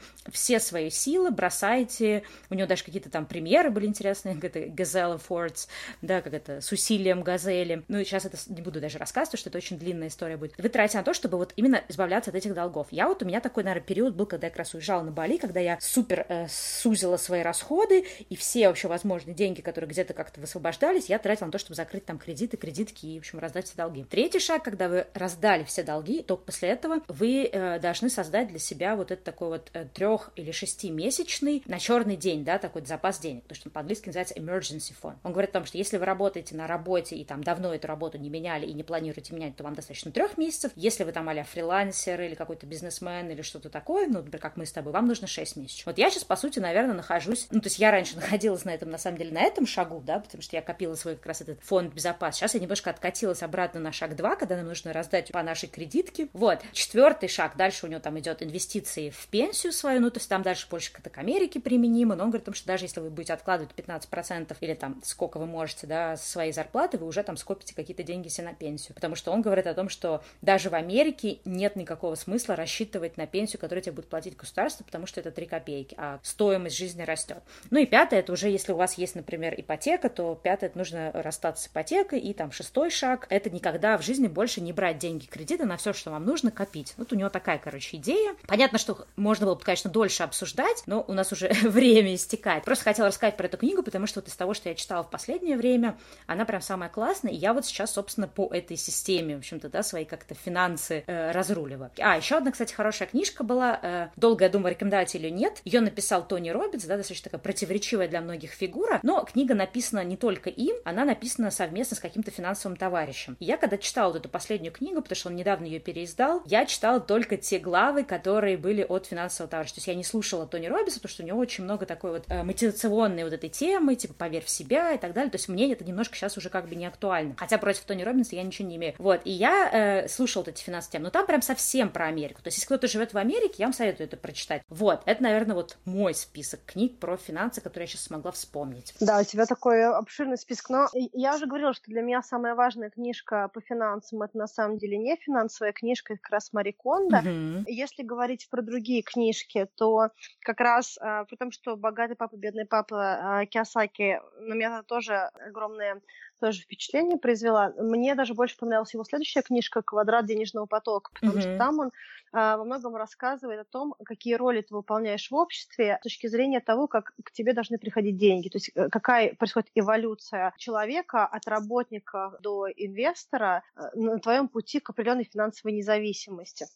[0.31, 2.23] все свои силы, бросаете.
[2.51, 5.69] У него даже какие-то там премьеры были интересные, как это Gazelle Fords,
[6.03, 7.85] да, как это с усилием газели.
[7.89, 10.55] Ну и сейчас это не буду даже рассказывать, что это очень длинная история будет.
[10.59, 12.89] Вы тратите на то, чтобы вот именно избавляться от этих долгов.
[12.91, 15.37] Я вот, у меня такой, наверное, период был, когда я как раз уезжала на Бали,
[15.37, 20.41] когда я супер э, сузила свои расходы, и все вообще возможные деньги, которые где-то как-то
[20.41, 23.77] высвобождались, я тратила на то, чтобы закрыть там кредиты, кредитки и, в общем, раздать все
[23.77, 24.05] долги.
[24.05, 28.59] Третий шаг, когда вы раздали все долги, только после этого вы э, должны создать для
[28.59, 33.19] себя вот этот такой вот э, трех- или шестимесячный на черный день, да, такой запас
[33.19, 35.17] денег, то, что по-английски называется emergency fund.
[35.23, 38.19] Он говорит о том, что если вы работаете на работе и там давно эту работу
[38.19, 40.73] не меняли и не планируете менять, то вам достаточно трех месяцев.
[40.77, 41.35] Если вы там а
[41.75, 45.27] фрилансер или какой-то бизнесмен или что-то такое, ну, например, как мы с тобой, вам нужно
[45.27, 45.87] 6 месяцев.
[45.87, 48.91] Вот я сейчас, по сути, наверное, нахожусь, ну, то есть я раньше находилась на этом,
[48.91, 51.61] на самом деле, на этом шагу, да, потому что я копила свой как раз этот
[51.63, 52.41] фонд безопасности.
[52.41, 56.29] Сейчас я немножко откатилась обратно на шаг 2, когда нам нужно раздать по нашей кредитке.
[56.33, 56.61] Вот.
[56.73, 60.43] Четвертый шаг, дальше у него там идет инвестиции в пенсию свою, ну, то есть там
[60.43, 63.73] дальше больше как-то к Америке применимо, но он говорит что даже если вы будете откладывать
[63.75, 68.29] 15% или там сколько вы можете, да, своей зарплаты, вы уже там скопите какие-то деньги
[68.29, 68.95] себе на пенсию.
[68.95, 73.27] Потому что он говорит о том, что даже в Америке нет никакого смысла рассчитывать на
[73.27, 77.39] пенсию, которую тебе будет платить государство, потому что это 3 копейки, а стоимость жизни растет.
[77.71, 81.11] Ну и пятое, это уже если у вас есть, например, ипотека, то пятое, это нужно
[81.15, 85.25] расстаться с ипотекой, и там шестой шаг, это никогда в жизни больше не брать деньги
[85.25, 86.93] кредита на все, что вам нужно, копить.
[86.99, 88.37] Вот у него такая, короче, идея.
[88.47, 92.65] Понятно, что можно было бы, конечно, дольше обсуждать, но у нас уже время истекает.
[92.65, 95.09] Просто хотела рассказать про эту книгу, потому что вот из того, что я читала в
[95.09, 95.97] последнее время,
[96.27, 99.83] она прям самая классная, и я вот сейчас, собственно, по этой системе, в общем-то, да,
[99.83, 101.91] свои как-то финансы э, разруливаю.
[102.01, 105.61] А, еще одна, кстати, хорошая книжка была, э, долго я думаю, рекомендовать или нет.
[105.65, 110.17] Ее написал Тони Робинс, да, достаточно такая противоречивая для многих фигура, но книга написана не
[110.17, 113.37] только им, она написана совместно с каким-то финансовым товарищем.
[113.41, 116.67] И я, когда читала вот эту последнюю книгу, потому что он недавно ее переиздал, я
[116.67, 119.75] читала только те главы, которые были от финансового товарища.
[119.75, 122.25] То есть я не слушала Тони Робинса, потому что у него очень много такой вот
[122.29, 125.31] э, мотивационной вот этой темы, типа поверь в себя и так далее.
[125.31, 127.35] То есть мне это немножко сейчас уже как бы не актуально.
[127.37, 128.95] Хотя против Тони Робинса я ничего не имею.
[128.99, 131.05] Вот, и я э, слушала вот эти финансовые темы.
[131.05, 132.43] Но там прям совсем про Америку.
[132.43, 134.63] То есть, если кто-то живет в Америке, я вам советую это прочитать.
[134.69, 138.95] Вот, это, наверное, вот мой список книг про финансы, которые я сейчас смогла вспомнить.
[139.01, 140.71] Да, у тебя такой обширный список.
[140.71, 144.79] Но я уже говорила, что для меня самая важная книжка по финансам это на самом
[144.79, 147.19] деле не финансовая книжка, это как раз Мари Кондо.
[147.19, 147.65] Угу.
[147.67, 152.67] Если говорить про другие книжки, то как раз а, при том, что «Богатый папа, бедный
[152.67, 156.01] папа» а, Киосаки на меня тоже огромное
[156.41, 157.73] тоже впечатление произвела.
[157.79, 161.41] Мне даже больше понравилась его следующая книжка «Квадрат денежного потока», потому mm-hmm.
[161.41, 161.91] что там он
[162.33, 166.61] а, во многом рассказывает о том, какие роли ты выполняешь в обществе с точки зрения
[166.61, 168.49] того, как к тебе должны приходить деньги.
[168.49, 174.81] То есть э, какая происходит эволюция человека от работника до инвестора э, на твоем пути
[174.81, 176.67] к определенной финансовой независимости.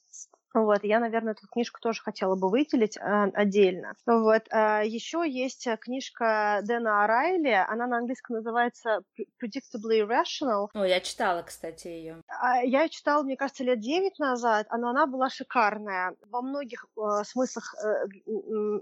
[0.55, 3.95] Вот, я, наверное, эту книжку тоже хотела бы выделить э, отдельно.
[4.07, 9.01] Вот, э, еще есть книжка Дэна Арайли, она на английском называется
[9.43, 10.69] Predictably Irrational.
[10.75, 12.23] О, я читала, кстати, ее.
[12.29, 16.15] А, я читала, мне кажется, лет девять назад, но она была шикарная.
[16.31, 18.07] Во многих э, смыслах э,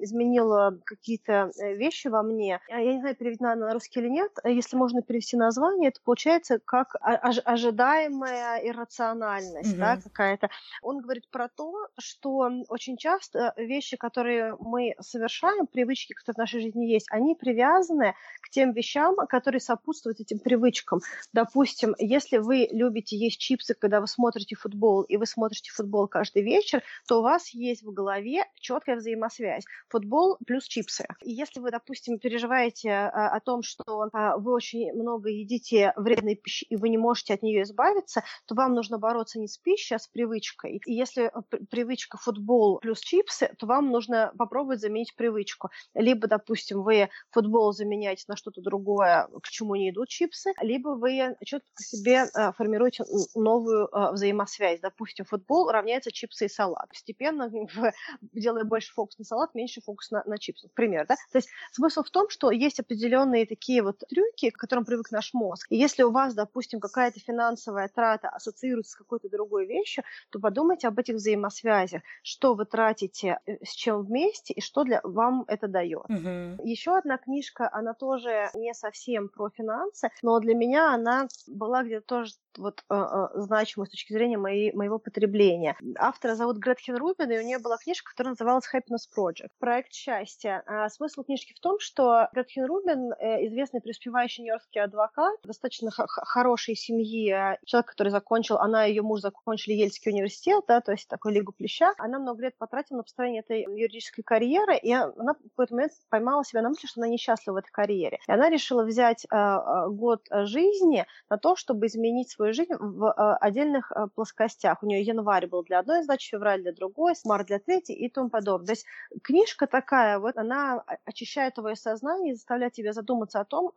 [0.01, 2.61] изменила какие-то э, вещи во мне.
[2.69, 4.33] Я не знаю, переведена на русский или нет.
[4.45, 9.79] Если можно перевести название, это получается как ожидаемая иррациональность, mm-hmm.
[9.79, 10.51] да, какая-то.
[10.83, 16.61] Он говорит про то, что очень часто вещи, которые мы совершаем, привычки, которые в нашей
[16.61, 21.01] жизни есть, они привязаны к тем вещам, которые сопутствуют этим привычкам.
[21.33, 26.43] Допустим, если вы любите есть чипсы, когда вы смотрите футбол, и вы смотрите футбол каждый
[26.43, 29.65] вечер, то у вас есть в голове четкая взаимосвязь.
[29.89, 31.07] Футбол плюс чипсы.
[31.23, 36.37] И если вы, допустим, переживаете а, о том, что а, вы очень много едите вредной
[36.37, 39.95] пищи, и вы не можете от нее избавиться, то вам нужно бороться не с пищей,
[39.95, 40.81] а с привычкой.
[40.85, 41.31] И если
[41.71, 45.71] привычка футбол плюс чипсы, то вам нужно попробовать заменить привычку.
[45.95, 51.37] Либо, допустим, вы футбол заменяете на что-то другое, к чему не идут чипсы, либо вы
[51.45, 54.81] четко себе э, формируете новую э, взаимосвязь.
[54.81, 56.89] Допустим, футбол равняется чипсы и салат.
[56.89, 57.51] Постепенно,
[58.21, 60.69] делая больше фокус на салат, меньше фокус на, на чипсы.
[60.75, 61.17] Пример, да?
[61.33, 65.33] То есть смысл в том, что есть определенные такие вот трюки, к которым привык наш
[65.33, 65.67] мозг.
[65.71, 70.89] И если у вас, допустим, какая-то финансовая трата ассоциируется с какой-то другой вещью, то подумайте
[70.89, 75.45] об этих взаимосвязях взаимосвязи, что вы тратите э, с чем вместе и что для вам
[75.49, 76.05] это дает.
[76.09, 76.67] Угу.
[76.67, 82.07] Еще одна книжка, она тоже не совсем про финансы, но для меня она была где-то
[82.07, 85.77] тоже вот э, э, значимой с точки зрения моей, моего потребления.
[85.99, 89.49] Автора зовут Гретхен Рубин, и у нее была книжка, которая называлась Happiness Project.
[89.59, 90.63] Проект счастья.
[90.67, 96.07] А смысл книжки в том, что Гретхен Рубин, э, известный преуспевающий нью-йоркский адвокат, достаточно х-
[96.07, 100.93] хорошей семьи, а человек, который закончил, она и ее муж закончили Ельский университет, да, то
[100.93, 101.95] есть такой Лигу Плеща.
[101.99, 106.45] Она много лет потратила на построение этой юридической карьеры, и она в какой-то момент поймала
[106.45, 108.19] себя на мысли, что она несчастлива в этой карьере.
[108.27, 113.37] И она решила взять э, год жизни на то, чтобы изменить свою жизнь в э,
[113.41, 114.83] отдельных э, плоскостях.
[114.83, 118.31] У нее январь был для одной задачи, февраль для другой, март для третьей и тому
[118.31, 118.67] подобное.
[118.67, 118.87] То есть
[119.23, 123.73] книжка такая, вот она очищает твое сознание и заставляет тебя задуматься о том,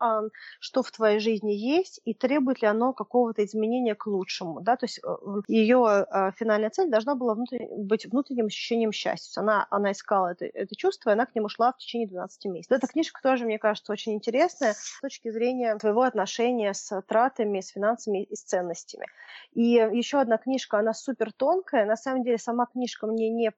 [0.60, 4.62] что в твоей жизни есть и требует ли оно какого-то изменения к лучшему.
[4.62, 4.76] Да?
[4.76, 5.00] То есть
[5.48, 6.06] ее
[6.38, 7.36] финальная цель должна была
[7.78, 9.42] быть внутренним ощущением счастья.
[9.42, 12.78] Она, она искала это, это чувство, и она к нему шла в течение 12 месяцев.
[12.78, 17.70] Эта книжка тоже, мне кажется, очень интересная с точки зрения твоего отношения с тратами, с
[17.70, 19.08] финансами и с ценностями.
[19.54, 21.86] И еще одна книжка, она супер тонкая.
[21.86, 23.52] На самом деле сама книжка мне не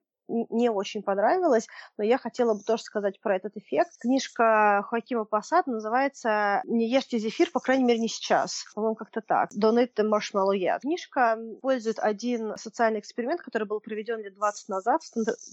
[0.50, 1.68] не очень понравилось,
[1.98, 3.92] но я хотела бы тоже сказать про этот эффект.
[4.00, 8.66] Книжка Хоакима Пассад называется «Не ешьте зефир, по крайней мере, не сейчас».
[8.74, 9.52] По-моему, как-то так.
[9.52, 10.80] «Don't eat the marshmallow yet».
[10.82, 15.02] Книжка использует один социальный эксперимент, который был проведен лет 20 назад,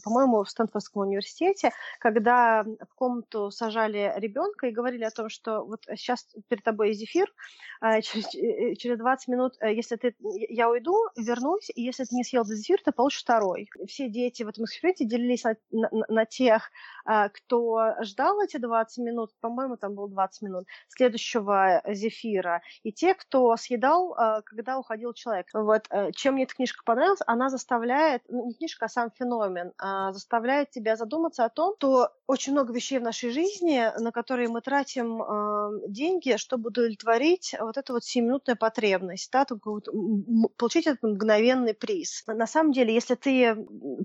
[0.04, 5.84] по-моему, в Стэнфордском университете, когда в комнату сажали ребенка и говорили о том, что вот
[5.96, 7.32] сейчас перед тобой зефир,
[7.80, 10.14] а через 20 минут, э, если ты,
[10.48, 13.68] я уйду, вернусь, и если ты не съел зефир, ты получишь второй.
[13.86, 16.70] Все дети в этом эксперименте делились на, на, на тех,
[17.04, 23.14] а, кто ждал эти 20 минут, по-моему, там было 20 минут, следующего зефира, и те,
[23.14, 25.46] кто съедал, а, когда уходил человек.
[25.54, 25.86] Вот.
[25.90, 30.12] Э, чем мне эта книжка понравилась, она заставляет, ну, не книжка, а сам феномен, а
[30.12, 34.60] заставляет тебя задуматься о том, что очень много вещей в нашей жизни, на которые мы
[34.60, 35.22] тратим
[35.90, 39.46] деньги, чтобы удовлетворить вот эту вот 7-минутную потребность, да,
[40.56, 42.24] получить этот мгновенный приз.
[42.26, 43.56] На самом деле, если ты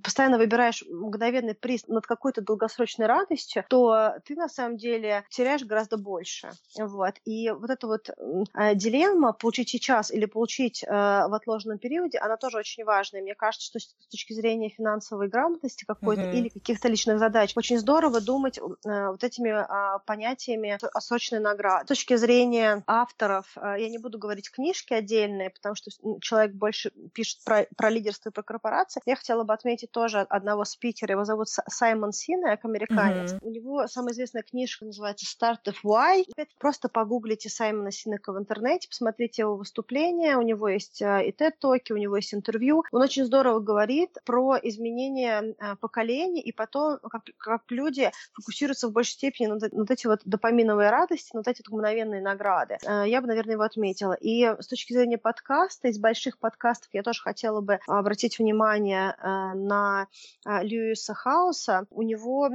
[0.02, 5.98] постоянно выбираешь мгновенный приз над какой-то долгосрочной радостью, то ты на самом деле теряешь гораздо
[5.98, 6.52] больше.
[6.78, 7.16] Вот.
[7.26, 12.38] И вот эта вот э, дилемма получить сейчас или получить э, в отложенном периоде, она
[12.38, 13.22] тоже очень важная.
[13.22, 16.36] Мне кажется, что с точки зрения финансовой грамотности какой-то mm-hmm.
[16.36, 21.86] или каких-то личных задач, очень здорово думать э, вот этими э, понятиями срочной награды.
[21.86, 25.92] С точки зрения авторов, э, я не буду говорить книжки отдельные, потому что
[26.22, 29.02] человек больше пишет про, про лидерство и про корпорации.
[29.06, 33.34] Я хотела бы отметить тоже одного спикера, его зовут Саймон Синек, американец.
[33.34, 33.40] Mm-hmm.
[33.42, 36.26] У него самая известная книжка называется Start of Why.
[36.60, 41.94] Просто погуглите Саймона Синека в интернете, посмотрите его выступления, у него есть э, и TED-токи,
[41.94, 42.84] у него есть интервью.
[42.92, 48.92] Он очень здорово говорит про изменение э, поколений и потом, как, как люди фокусируются в
[48.92, 52.78] большей степени на, на эти вот допаминовые радости, на вот эти мгновенные награды.
[52.86, 54.14] Э, я бы, наверное, его отметила.
[54.14, 60.08] И с точки зрения подкаста, из больших подкастов я тоже хотела бы обратить внимание на
[60.46, 61.86] Льюиса Хауса.
[61.90, 62.50] У него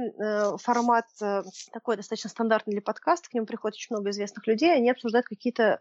[0.57, 1.05] формат
[1.71, 5.79] такой достаточно стандартный для подкаста, к нему приходит очень много известных людей, они обсуждают какие-то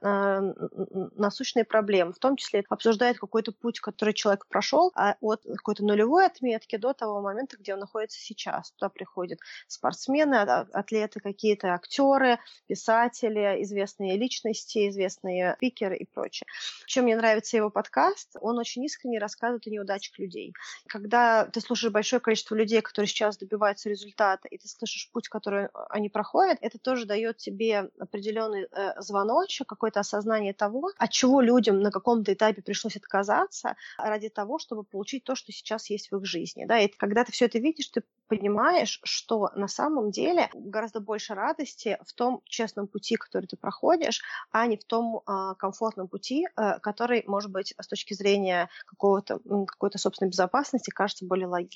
[1.17, 6.27] насущные проблемы, в том числе обсуждают какой-то путь, который человек прошел а от какой-то нулевой
[6.27, 8.73] отметки до того момента, где он находится сейчас.
[8.73, 16.47] Туда приходят спортсмены, а, атлеты, какие-то актеры, писатели, известные личности, известные спикеры и прочее.
[16.87, 20.53] Чем мне нравится его подкаст, он очень искренне рассказывает о неудачах людей.
[20.87, 25.69] Когда ты слушаешь большое количество людей, которые сейчас добиваются результата, и ты слышишь путь, который
[25.91, 31.81] они проходят, это тоже дает тебе определенный э, звоночек, какое-то осознание того, от чего людям
[31.81, 36.27] на каком-то этапе пришлось отказаться ради того, чтобы получить то, что сейчас есть в их
[36.27, 36.65] жизни.
[36.67, 36.79] Да?
[36.79, 41.99] И когда ты все это видишь, ты понимаешь, что на самом деле гораздо больше радости
[42.05, 46.79] в том честном пути, который ты проходишь, а не в том э, комфортном пути, э,
[46.81, 51.68] который, может быть, с точки зрения какого-то, какой-то собственной безопасности кажется более логичным.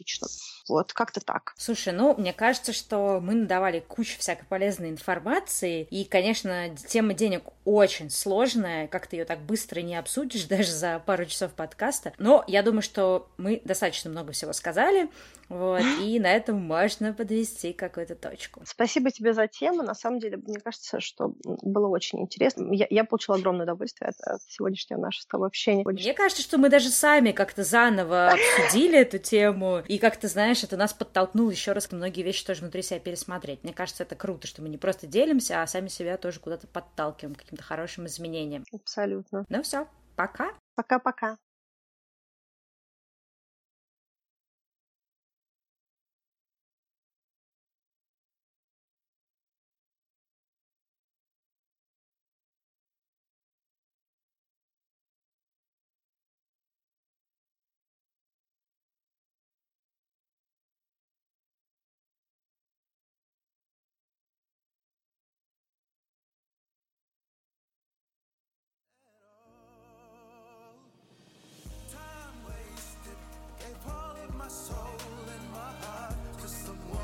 [0.69, 1.55] Вот, как-то так.
[1.57, 7.45] Слушай, ну, мне кажется, что мы надавали кучу всякой полезной информации, и, конечно, тема денег
[7.65, 12.45] очень сложная, как ты ее так быстро не обсудишь даже за пару часов подкаста, но
[12.47, 15.11] я думаю, что мы достаточно много всего сказали,
[15.53, 18.63] вот, и на этом можно подвести какую-то точку.
[18.65, 19.83] Спасибо тебе за тему.
[19.83, 22.73] На самом деле, мне кажется, что было очень интересно.
[22.73, 25.85] Я, я получила огромное удовольствие от, от сегодняшнего нашего с тобой общения.
[25.85, 30.79] Мне кажется, что мы даже сами как-то заново обсудили эту тему, и как-то, знаешь, это
[30.79, 33.63] нас подтолкнуло еще раз многие вещи тоже внутри себя пересмотреть.
[33.63, 37.35] Мне кажется, это круто, что мы не просто делимся, а сами себя тоже куда-то подталкиваем
[37.35, 38.65] к каким-то хорошим изменениям.
[38.73, 39.45] Абсолютно.
[39.51, 39.87] Ну все,
[40.17, 40.55] пока.
[40.77, 41.37] Пока-пока.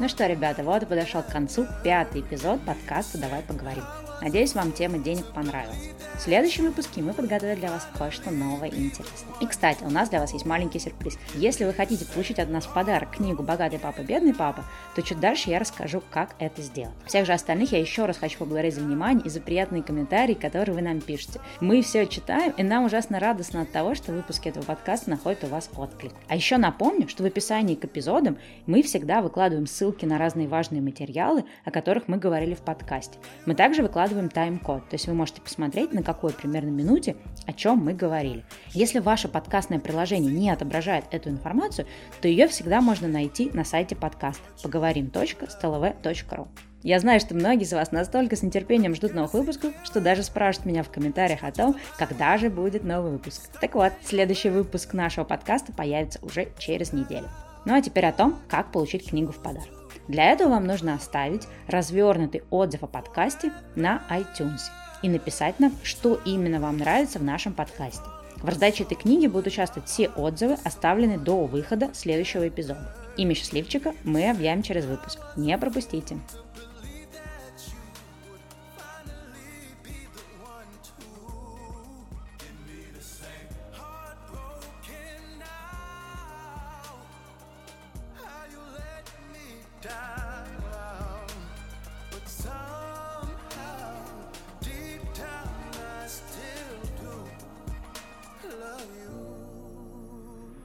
[0.01, 3.83] Ну что, ребята, вот и подошел к концу пятый эпизод подкаста «Давай поговорим».
[4.21, 5.91] Надеюсь, вам тема денег понравилась.
[6.17, 9.33] В следующем выпуске мы подготовили для вас кое-что новое и интересное.
[9.41, 11.17] И, кстати, у нас для вас есть маленький сюрприз.
[11.35, 14.65] Если вы хотите получить от нас в подарок книгу «Богатый папа, бедный папа»,
[14.97, 16.97] то чуть дальше я расскажу, как это сделать.
[17.07, 20.75] Всех же остальных я еще раз хочу поблагодарить за внимание и за приятные комментарии, которые
[20.75, 21.41] вы нам пишете.
[21.61, 25.47] Мы все читаем, и нам ужасно радостно от того, что выпуски этого подкаста находят у
[25.47, 26.13] вас отклик.
[26.27, 30.83] А еще напомню, что в описании к эпизодам мы всегда выкладываем ссылки на разные важные
[30.83, 33.19] материалы, о которых мы говорили в подкасте.
[33.47, 37.79] Мы также выкладываем тайм-код, то есть вы можете посмотреть, на какой примерно минуте, о чем
[37.79, 38.45] мы говорили.
[38.73, 41.87] Если ваше подкастное приложение не отображает эту информацию,
[42.21, 46.49] то ее всегда можно найти на сайте подкаста поговорим.stlv.ru.
[46.83, 50.67] Я знаю, что многие из вас настолько с нетерпением ждут новых выпусков, что даже спрашивают
[50.67, 53.51] меня в комментариях о том, когда же будет новый выпуск.
[53.61, 57.29] Так вот, следующий выпуск нашего подкаста появится уже через неделю.
[57.65, 59.78] Ну а теперь о том, как получить книгу в подарок.
[60.09, 64.61] Для этого вам нужно оставить развернутый отзыв о подкасте на iTunes
[65.03, 68.05] и написать нам, что именно вам нравится в нашем подкасте.
[68.37, 72.95] В раздаче этой книги будут участвовать все отзывы, оставленные до выхода следующего эпизода.
[73.17, 75.19] Имя счастливчика мы объявим через выпуск.
[75.37, 76.17] Не пропустите!